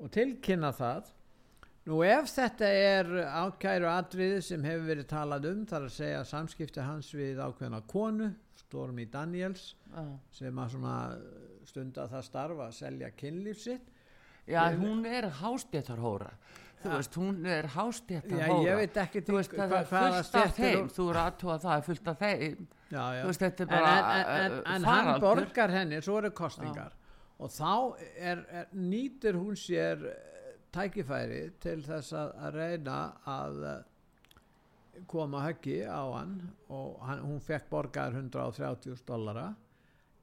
[0.00, 1.12] og tilkynna það.
[1.84, 6.80] Nú ef þetta er ákæru atriði sem hefur verið talað um þar að segja samskipti
[6.80, 10.04] hans við ákveðna konu Stormi Daniels Já.
[10.32, 11.18] sem að
[11.68, 13.92] stunda það starfa að selja kynlífsitt
[14.48, 16.32] Já, hún er hástéttarhóra
[16.84, 20.36] þú veist, hún er hástjætt að hóra ég veit ekki þú veist, það er fullt
[20.40, 20.90] af þeim.
[20.96, 22.68] þú eru aðtóa það er fullt af þeim.
[22.90, 26.30] Þú veist, þetta er bara en, en, en, uh, en hann borgar henni, svo eru
[26.36, 27.18] kostingar já.
[27.38, 27.72] og þá
[28.18, 33.00] er, er, nýtir hún sér eh, tækifæri til þess að, að reyna
[33.34, 36.38] að eh, koma höggi á hann.
[36.70, 39.50] Og hann, hún fekk borgar 130 dollara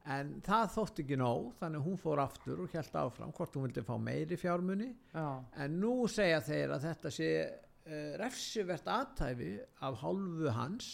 [0.09, 3.83] en það þótt ekki nóg þannig hún fór aftur og held áfram hvort hún vildi
[3.85, 5.43] fá meiri fjármunni Já.
[5.61, 9.51] en nú segja þeir að þetta sé uh, refsivert aðtæfi
[9.85, 10.93] af hálfu hans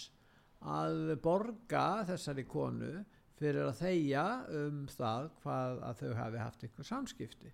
[0.67, 2.91] að borga þessari konu
[3.37, 4.25] fyrir að þeia
[4.57, 7.53] um það hvað að þau hafi haft einhver samskipti.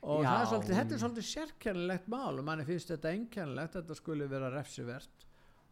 [0.00, 3.96] Og Já, er svolítið, þetta er svolítið sérkjærlegt mál og manni finnst þetta einkjærlegt þetta
[3.98, 5.26] skulle vera refsivert.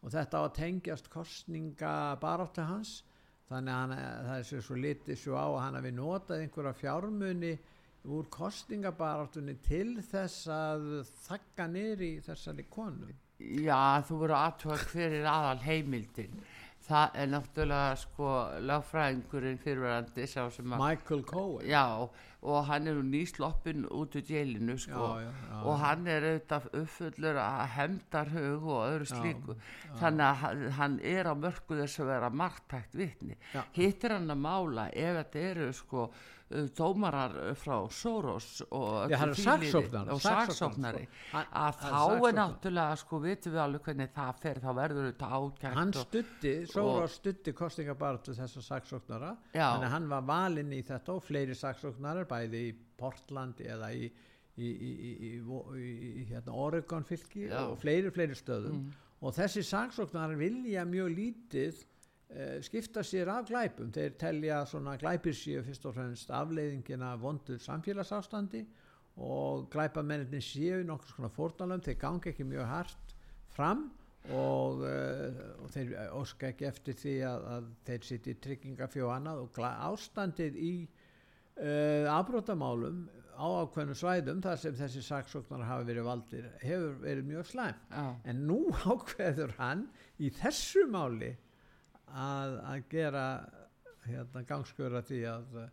[0.05, 3.01] Og þetta á að tengjast kostninga baráttu hans
[3.49, 7.55] þannig að hann, það er svo litið svo á að hann hafi notað einhverja fjármunni
[8.09, 10.87] úr kostningabaráttunni til þess að
[11.27, 13.11] þakka niður í þessari konu.
[13.39, 16.41] Já, þú voru aðtöða hverir aðal heimildin
[16.89, 18.33] það er náttúrulega sko
[18.71, 20.27] láfræðingurinn fyrirverandi
[20.65, 21.69] Michael Cohen.
[21.69, 22.09] Já
[22.39, 25.19] og hann er nýsloppin út úr djelinu sko.
[25.19, 29.57] já, já, og hann er auðvitað uppfullur að hemdar hug og öðru slíku.
[29.99, 33.37] þannig að hann er á mörgu þess að vera margtækt vittni
[33.75, 36.11] hittir hann að mála ef þetta eru sko
[36.49, 41.03] dómarar frá Soros og, ja, saksóknari
[41.37, 45.77] að þá er náttúrulega sko vitum við alveg hvernig það fer þá verður þetta ákjært
[45.77, 51.59] hann stutti, Soros stutti kostingabartu þessar saksóknara að hann var valinn í þetta og fleiri
[51.59, 54.09] saksóknarar bæði í Portland eða í,
[54.57, 57.61] í, í, í hérna, Oregon fylki Já.
[57.67, 58.89] og fleiri fleiri stöðum.
[58.89, 59.05] Mm.
[59.21, 61.85] og þessi saksóknarar vilja mjög lítið
[62.63, 63.93] skipta sér af glæpum.
[63.95, 68.65] Þeir telja svona glæpir séu fyrst og fremst afleiðingina vondur samfélagsástandi
[69.25, 73.15] og glæpamennin séu nokkur svona fórtalum þeir gangi ekki mjög hart
[73.57, 73.89] fram
[74.29, 79.47] og, uh, og þeir óska ekki eftir því að, að þeir sitti í tryggingafjó annað.
[79.47, 83.07] Og ástandið í uh, afbrótamálum
[83.39, 88.15] á ákveðnum svæðum þar sem þessi saksóknar hafi verið valdir hefur verið mjög slæm ah.
[88.27, 88.59] en nú
[88.93, 89.85] ákveður hann
[90.19, 91.37] í þessu máli
[92.15, 93.25] að, að gera
[94.09, 95.67] hérna, gangskjöra því að uh,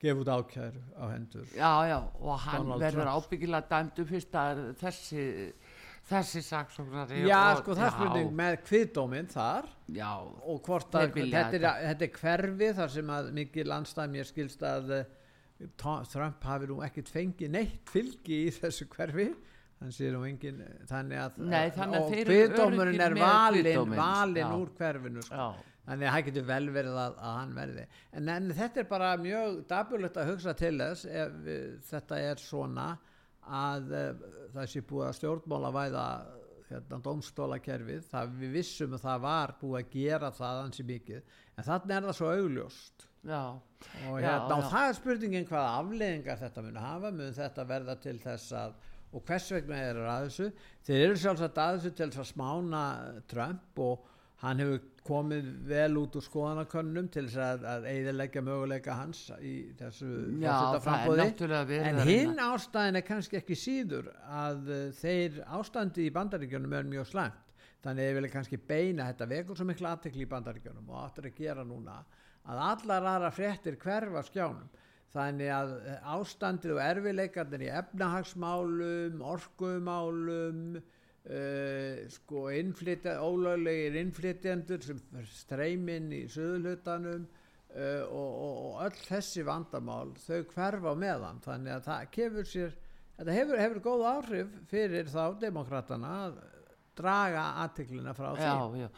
[0.00, 4.64] gefa út ákjær á hendur Já, já, og hann Donald verður ábyggilega dæmdu fyrst að
[4.80, 5.26] þessi
[6.10, 11.66] þessi saksóknari Já, sko það spurning með kviðdóminn þar já, og hvort að þetta er,
[11.84, 12.08] þetta.
[12.08, 15.04] er hverfi þar sem að mikið landstæmi er skilst að uh,
[16.10, 19.28] Trump hafi nú ekkert fengið neitt fylgi í þessu hverfi
[19.80, 25.46] engin þannig að, Nei, þannig að kviðdómurinn er valinn valin úr hverfinu sko.
[25.86, 27.86] þannig að það getur vel verið að, að hann verði.
[28.12, 32.42] En, en þetta er bara mjög dabulegt að hugsa til þess ef við, þetta er
[32.42, 32.90] svona
[33.40, 36.04] að uh, það sé búið að stjórnmála væða
[36.70, 41.38] hérna, domstólakerfið það við vissum að það var búið að gera það ansi mikið.
[41.56, 43.06] En þannig er það svo augljóst.
[43.20, 47.10] Já, og, hérna, já, og það er spurningin hvaða afleðingar þetta mun hafa.
[47.16, 48.78] Mun þetta verða til þess að
[49.10, 50.48] og hvers vegna er það að þessu?
[50.86, 52.82] Þeir eru sjálfsagt að þessu til þess að smána
[53.30, 54.08] Trump og
[54.44, 59.54] hann hefur komið vel út úr skoðanakönnum til þess að, að eiðilegja möguleika hans í
[59.78, 60.10] þessu
[60.84, 66.90] frambóði en hinn ástæðin er kannski ekki síður að uh, þeir ástandi í bandaríkjunum er
[66.92, 67.46] mjög slæmt.
[67.80, 71.30] Þannig að ég vil kannski beina þetta vekur svo miklu aðtekli í bandaríkjunum og áttur
[71.30, 72.02] að gera núna
[72.50, 74.68] að allar aðra fréttir hverfa skjánum
[75.14, 85.00] þannig að eh, ástandið og erfileikarnir í efnahagsmálum, orkumálum, uh, sko innflytja, ólöglegir innflytjendur sem
[85.34, 91.90] streyminn í söðulutanum uh, og, og, og öll þessi vandamál þau hverfa meðan þannig að
[91.90, 92.78] það kefur sér,
[93.18, 96.40] þetta hefur, hefur góð áhrif fyrir þá demokratana að
[97.00, 98.46] draga aðteglina frá því.
[98.46, 98.88] Já, já,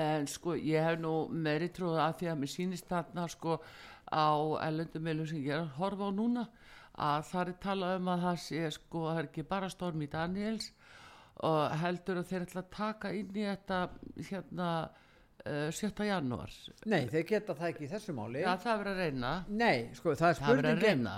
[0.00, 3.58] en sko ég hef nú meiri trúið að því að mér sýnist þarna sko
[4.10, 4.28] á
[4.66, 6.48] ellendumilum sem ég er að horfa á núna
[6.94, 10.68] að það er talað um að það sé sko það er ekki bara Stormi Daniels
[11.44, 13.78] og heldur að þeir ætla að taka inn í þetta
[14.28, 14.68] hérna
[15.44, 15.90] uh, 7.
[16.06, 16.52] janúar
[16.86, 20.14] Nei, þeir geta það ekki í þessu máli Já, það verður að reyna Nei, sko,
[20.20, 21.08] það er spurningin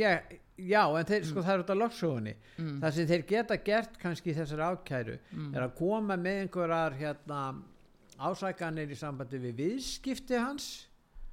[0.00, 0.12] Já,
[0.58, 1.46] já, en þeir, sko, mm.
[1.46, 2.76] það er út af loksóðunni mm.
[2.82, 5.52] það sem þeir geta gert kannski í þessar ákæru mm.
[5.54, 7.42] er að koma með einhverjar hérna
[8.22, 10.72] ásækanir í sambandi við viðskipti hans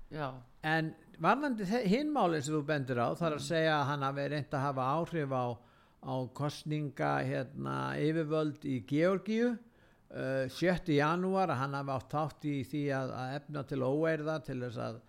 [0.10, 0.34] Já.
[0.66, 3.48] en varðandi hinmálinn sem þú bendur á þarf að mm.
[3.48, 5.46] segja að hann hafi reynd að hafa áhrif á,
[6.00, 10.96] á kostninga hérna, yfirvöld í Georgíu uh, 7.
[10.96, 14.82] janúar að hann hafi átt átt í því að, að efna til óeirða til þess
[14.86, 15.02] að,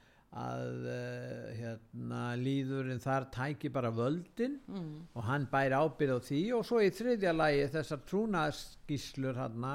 [0.42, 4.92] að uh, hérna, líðurinn þar tæki bara völdin mm.
[5.14, 9.70] og hann bæri ábyrð á því og svo í þriðja lagi þessar trúnaskíslur hann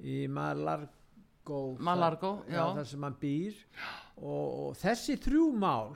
[0.00, 5.94] í Malargó Malargó, já, já þar sem hann býr og, og þessi þrjú mál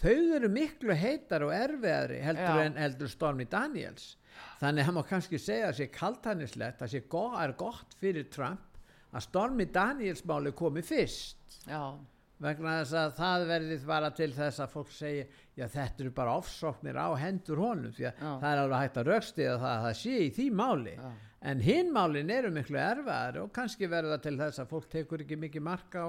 [0.00, 2.64] þau eru miklu heitar og erfiðari heldur Já.
[2.64, 4.14] en heldur Stormi Daniels.
[4.60, 8.80] Þannig hann má kannski segja að sé kaltanislegt að það er gott fyrir Trump
[9.10, 11.60] að Stormi Daniels máli komi fyrst.
[11.68, 11.98] Já.
[12.40, 15.24] vegna þess að það verðið bara til þess að fólk segja
[15.58, 19.10] já þetta eru bara ofsóknir á hendur honum því að það er alveg hægt að
[19.10, 20.94] að það, að það sé í því máli.
[21.40, 25.36] En hinn málin eru miklu erfiðari og kannski verða til þess að fólk tekur ekki
[25.40, 26.08] mikið marka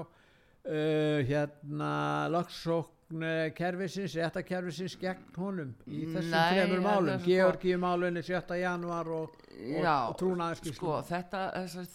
[0.66, 1.92] uh, hérna
[2.32, 8.56] lagsókn kervisins, réttakervisins gegn honum í þessum Nei, fremur málum sko, Georgíumálunni 7.
[8.62, 11.42] januar og, og, og trúnaðarskíslu sko, þetta,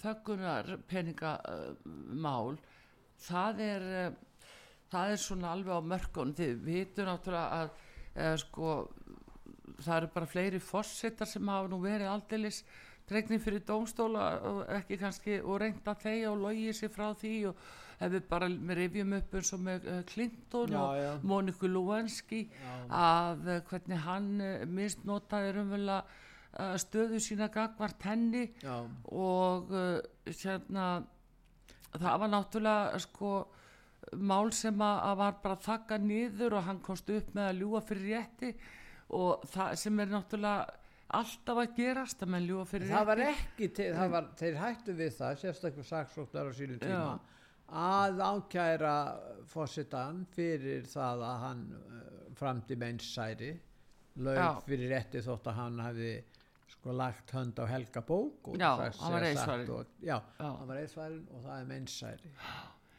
[0.04, 2.78] þöggunar peningamál uh,
[3.26, 4.08] það er uh,
[4.94, 8.76] það er svona alveg á mörgun þið vitum náttúrulega að sko
[9.84, 12.62] það eru bara fleiri fósittar sem hafa nú verið aldeilis
[13.08, 17.62] dregnir fyrir dómstóla og ekki kannski og reynda þeia og logið sér frá því og
[18.02, 21.12] hefur bara með revjum upp eins og með uh, Clinton já, og já.
[21.24, 22.42] Móniku Lewinsky
[22.94, 26.02] að uh, hvernig hann uh, misnotaði umvöla
[26.82, 28.80] stöðu sína gagvart henni já.
[29.14, 29.68] og
[30.26, 30.86] hérna
[31.92, 33.34] það var náttúrulega sko
[34.16, 38.16] mál sem að var bara þakka nýður og hann komst upp með að ljúa fyrir
[38.16, 38.52] rétti
[39.18, 43.70] og það sem er náttúrulega alltaf að gerast að menn ljúa fyrir það var ekki,
[43.76, 47.44] til, það var, þeir hættu við það sérstaklega saksóknar á sínu tíma Já.
[47.84, 48.96] að ákæra
[49.52, 52.02] fósittan fyrir það að hann uh,
[52.38, 53.54] framdi meinssæri
[54.28, 56.16] lög fyrir rétti þótt að hann hefði
[56.68, 61.46] sko lagt hönd á helga bók Já, hann var eðsværin Já, hann var eðsværin og
[61.46, 62.34] það er meinssæri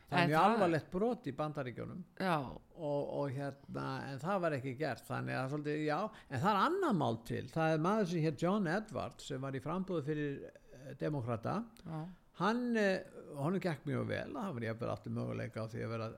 [0.09, 5.05] það er mjög alvarlegt brot í bandaríkjónum og, og hérna en það var ekki gert.
[5.09, 5.99] Þannig að svolítið, já,
[6.29, 7.43] en það er annan mál til.
[7.53, 11.99] Það er maður sem hér John Edwards sem var í frambúðu fyrir eh, demokrata já.
[12.41, 15.85] hann eh, honum gekk mjög vel, það var ég að vera alltaf möguleika á því
[15.85, 16.09] að vera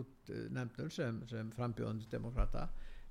[0.00, 2.68] út eh, nefndur sem, sem frambúðandi demokrata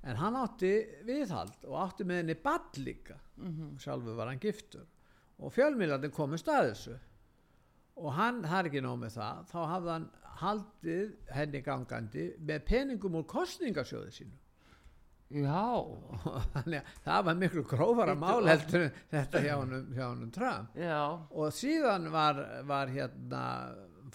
[0.08, 0.72] en hann átti
[1.08, 3.18] viðhald og átti með henni ball líka.
[3.38, 3.78] Mm -hmm.
[3.80, 4.88] sjálfu var hann giftur.
[5.40, 6.98] Og fjölmílandin komist að þessu.
[7.96, 10.10] Og hann, það er ekki nóg með það þá hafði hann
[10.40, 14.38] haldið henni gangandi með peningum úr kostningasjóðu sínu.
[15.30, 15.86] Já.
[16.56, 20.74] Þannig að það var miklu grófara mál heldur þetta hjá hennum Trump.
[20.74, 21.04] Já.
[21.30, 23.44] og síðan var, var hérna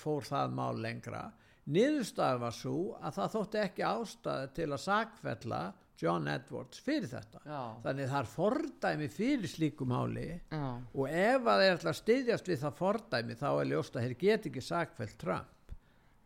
[0.01, 1.29] fór það mál lengra.
[1.71, 5.63] Niðurstað var svo að það þótti ekki ástæði til að sagfella
[6.03, 7.41] John Edwards fyrir þetta.
[7.47, 7.63] Já.
[7.87, 10.29] þannig það er fordæmi fyrir slíkum máli.
[10.51, 10.67] Já.
[10.83, 14.17] og ef að þeir ætla að styðjast við það fordæmi þá er ljóst að þeir
[14.25, 15.54] get ekki sagfælt Trump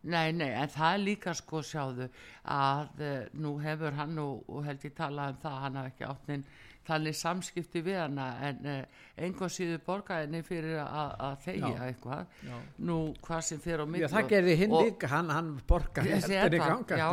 [0.03, 2.07] Nei, nei, en það er líka sko sjáðu
[2.55, 6.07] að uh, nú hefur hann og, og held ég talað um það hann hafi ekki
[6.09, 6.44] áttinn
[6.88, 12.38] þannig samskipti við hana en uh, einhvað síðu borgaðinni fyrir að þegja eitthvað.
[12.46, 12.55] Já.
[12.88, 16.57] nú hvað sem fyrir á mig Já það gerði hinn líka, hann, hann borgaði eftir
[16.57, 17.03] í gangandi.
[17.03, 17.11] Já,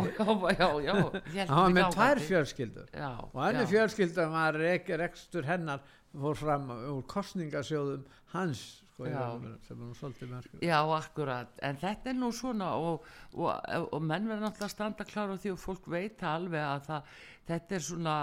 [0.62, 2.90] já, já Hann með tvær fjölskyldur.
[2.94, 5.84] Já, og henni fjölskyldur var rekstur hennar
[6.16, 8.06] fór fram úr kostningasjóðum
[8.36, 9.24] hans sko, já.
[9.68, 13.52] sem er nú svolítið merkur Já, akkurat, en þetta er nú svona og, og,
[13.92, 17.16] og menn verður náttúrulega að standa klára því og fólk veit alveg að það,
[17.50, 18.18] þetta er svona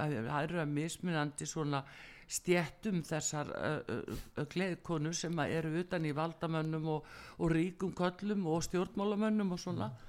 [0.00, 1.84] það eru að mismunandi svona
[2.30, 7.08] stjættum þessar uh, uh, gleðkonu sem eru utan í valdamönnum og,
[7.38, 10.04] og ríkum köllum og stjórnmálamönnum og svona mm.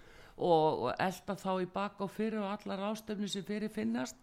[0.45, 4.17] og elda þá í bak og fyrir og allar ástöfni sem fyrir finnast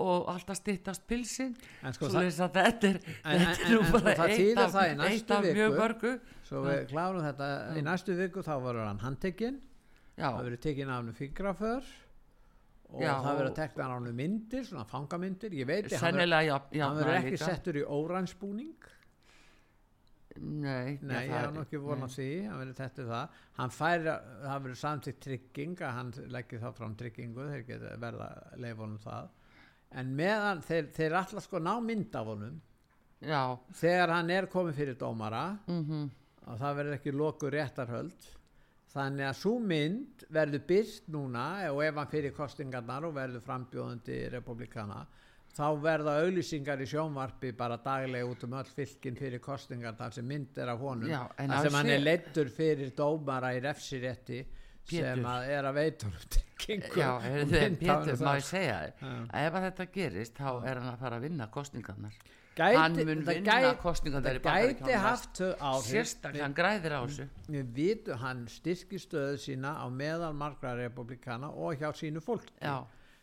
[0.00, 1.52] og alltaf stittast pilsin.
[1.92, 4.78] Sko, svo þess að þetta er, en, þetta er nú bara eitt af,
[5.08, 6.14] eitt af mjög mörgu.
[6.48, 7.74] Svo við klárum þetta já.
[7.76, 9.60] í næstu viku þá verður hann handtekinn.
[10.16, 11.92] Það verður tekinn af hann fingraför
[12.92, 15.54] og já, það verður tekna af hann myndir svona fangamyndir.
[15.56, 15.92] Ég veit
[16.84, 17.52] hann verður ekki líka.
[17.52, 18.90] settur í óransbúning
[20.40, 24.78] Nei, Nei ég hef nokkið vonað því hann verður þetta það hann fær, það verður
[24.80, 28.28] samtitt trygging að hann leggir þá fram tryggingu geta verða
[28.62, 29.28] leifonum það
[29.98, 32.60] en meðan þeir, þeir alltaf sko ná mynd af honum
[33.22, 33.58] Já.
[33.78, 36.06] þegar hann er komið fyrir dómara mm -hmm.
[36.46, 38.30] og það verður ekki loku réttarhöld
[38.92, 44.18] þannig að svo mynd verður byrst núna og ef hann fyrir kostingarnar og verður frambjóðandi
[44.30, 45.06] republikana
[45.52, 50.26] þá verða auðlýsingar í sjónvarpi bara daglega út um öll fylgin fyrir kostingar þar sem
[50.26, 54.44] mynd er af honum Já, þar sem hann er leittur fyrir dómara í refsirétti
[54.88, 56.16] sem að er að veitur
[56.62, 61.02] Já, þeir, Pétur, má ég segja að ef að þetta gerist þá er hann að
[61.02, 62.16] fara að vinna kostningarnar
[62.54, 65.42] gæti, hann mun vinna gæti, kostningarnar það gæti haft
[65.88, 67.28] sérstaklega hann græðir á þessu.
[67.48, 72.52] við vitum hann styrkir stöðu sína á meðal margra republikana og hjá sínu fólk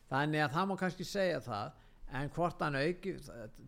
[0.10, 1.78] þannig að það má kannski segja það
[2.20, 3.16] en hvort hann auki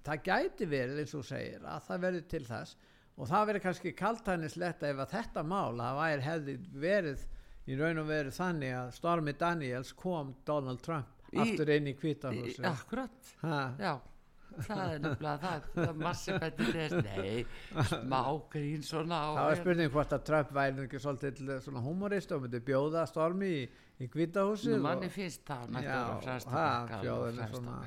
[0.06, 2.78] það gæti verið eins og segir að það verður til þess.
[3.20, 7.26] Og það verður kannski kaltænislegt ef að þetta mál að væri hefði verið
[7.70, 11.98] í raun og veru þannig að Stormy Daniels kom Donald Trump í, aftur inn í
[11.98, 13.36] kvítahúsi Akkurat,
[13.82, 13.94] já
[14.52, 16.96] það er nefnilega það, það massi betur þess.
[17.06, 17.46] Nei,
[17.92, 18.20] smá
[18.52, 22.62] grín svona það var spurning hvort að Trump væri ekki svolítið svona humorist og myndi
[22.68, 23.62] bjóða Stormy í,
[24.04, 26.02] í kvítahúsi nú manni finnst það já,
[26.48, 27.80] það bjóðin er svona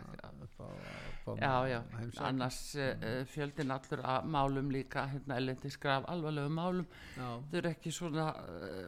[1.25, 1.79] já, já,
[2.21, 6.89] annars uh, fjöldin allur að málum líka hérna elendi skraf alvarlegum málum.
[7.17, 8.81] Þau eru ekki svona uh,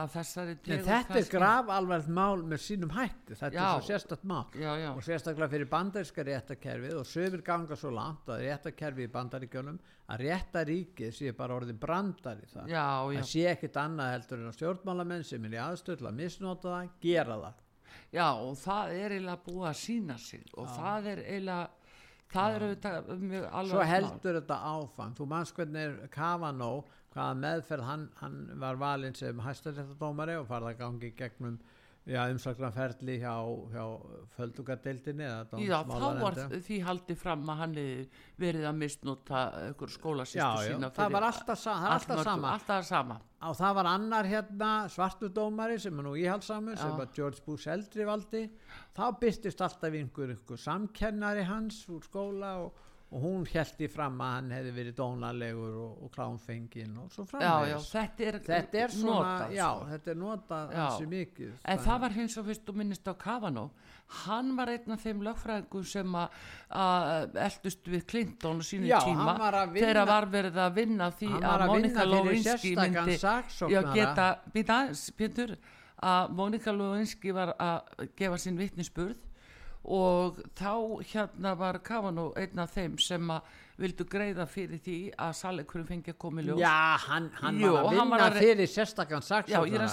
[0.00, 3.36] af þessari en þetta er graf alvarlegt mál með sínum hætti.
[3.36, 3.64] Þetta já.
[3.64, 4.44] er svo sérstatt mál.
[4.92, 9.82] Og sérstaklega fyrir bandaríska réttakerfið og sögur ganga svo langt að réttakerfið í bandaríkjónum
[10.12, 12.72] að réttaríkið sé bara orðið brandar í það
[13.20, 16.90] það sé ekkit annað heldur en að stjórnmálamenn sem er í aðstöðla að misnóta það,
[17.04, 17.60] gera það.
[18.12, 20.42] Já og það er eiginlega búið að sína sig.
[20.56, 20.74] Og Já.
[20.76, 21.81] það er eiginlega
[22.32, 22.70] það eru
[23.50, 26.72] alveg svo heldur þetta áfang þú manns hvernig Kavanó
[27.12, 31.58] hvaða meðferð hann, hann var valinn sem hæstaréttadómari og farða gangi gegnum
[32.02, 33.34] Já, umslagnarferðli hjá,
[33.70, 33.82] hjá
[34.34, 35.26] földugadeildinni
[35.62, 37.76] Já, þá var því haldið fram að hann
[38.42, 39.42] verið að misnúta
[39.78, 42.54] skólasýstu sína Já, það var alltaf, það alltaf, alltaf sama.
[42.56, 43.18] Alltaf sama.
[43.46, 48.06] Og það var annar hérna svartudómari sem er nú íhaldsamur sem var George Bush eldri
[48.08, 48.48] valdi.
[48.98, 52.82] Þá byrstist alltaf einhver, einhver samkennari hans úr skóla og
[53.12, 57.24] og hún held í fram að hann hefði verið dónalegur og, og klánfengin og svo
[57.28, 57.88] framvegis.
[57.92, 59.88] þetta er, þetta er svona, notað, já, sko.
[59.90, 63.14] þetta er notað þessi mikið en það, það var hins og fyrst og minnist á
[63.20, 63.64] Kavano
[64.22, 69.36] hann var einn af þeim lögfræðingum sem að eldust við Clinton og sínu já, tíma
[69.76, 74.80] þegar var verið að vinna því að Monika Lewinsky myndi já, geta, býta
[75.20, 75.56] Pétur
[76.02, 79.20] að Monika Lewinsky var að gefa sín vittnisspurð
[79.84, 80.72] og þá
[81.10, 86.12] hérna var Kavano einn af þeim sem að vildu greiða fyrir því að salekurinn fengi
[86.12, 86.60] að koma í ljós.
[86.62, 86.74] Já,
[87.08, 89.88] hann, hann Jú, var að vinna var að fyrir sérstakkan saksóknara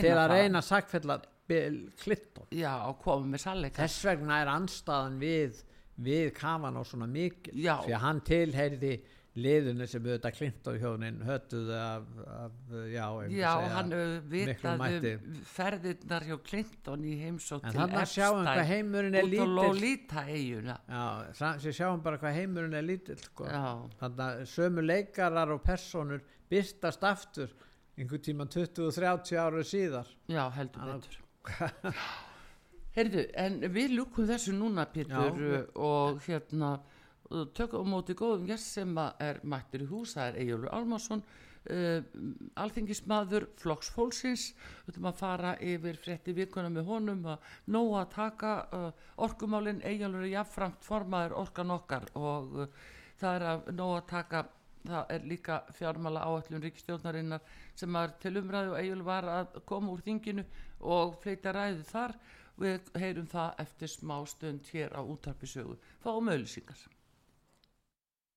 [0.00, 1.18] til að reyna að sakfella
[1.48, 5.62] klitton Já, og koma með salekar Þess vegna er anstaðan við,
[5.96, 8.94] við Kavano svona mikil því að hann tilheyrði
[9.38, 13.94] liðinu sem auðvitað Clinton hjónin hötuðu af, af já, já hann
[14.32, 15.12] vitaði
[15.52, 18.50] ferðirnar hjá Clinton í heimsótt til Epstein.
[19.22, 21.06] út á Lolita eiguna já,
[21.70, 23.46] sjáum bara hvað heimurinn er lítill sko.
[24.02, 27.52] þannig að sömu leikarar og personur byrstast aftur
[27.98, 30.08] einhvern tíma 20-30 ára síðar.
[30.30, 31.16] Já heldur betur.
[32.98, 36.78] Heyrðu en við lúkum þessu núna Pétur og hérna
[37.56, 41.22] tökum á móti góðum gæst sem er mættur í hús, það er Ejólur Almarsson
[41.70, 42.02] uh,
[42.62, 44.52] alþingismadur Flokks Fólksins.
[44.86, 48.86] Við ætlum að fara yfir frétti vikuna með honum að nóg að taka uh,
[49.26, 52.86] orkumálin, Ejólur er jafnframt formaður orkan okkar og uh,
[53.20, 54.44] það er að nóg að taka
[54.88, 59.92] það er líka fjármála áallun ríkistjórnarinnar sem er til umræðu og Ejól var að koma
[59.92, 60.46] úr þinginu
[60.80, 62.14] og fleita ræðu þar.
[62.58, 66.88] Við heyrum það eftir smá stund hér á útarpisögu fáum auðlýsingar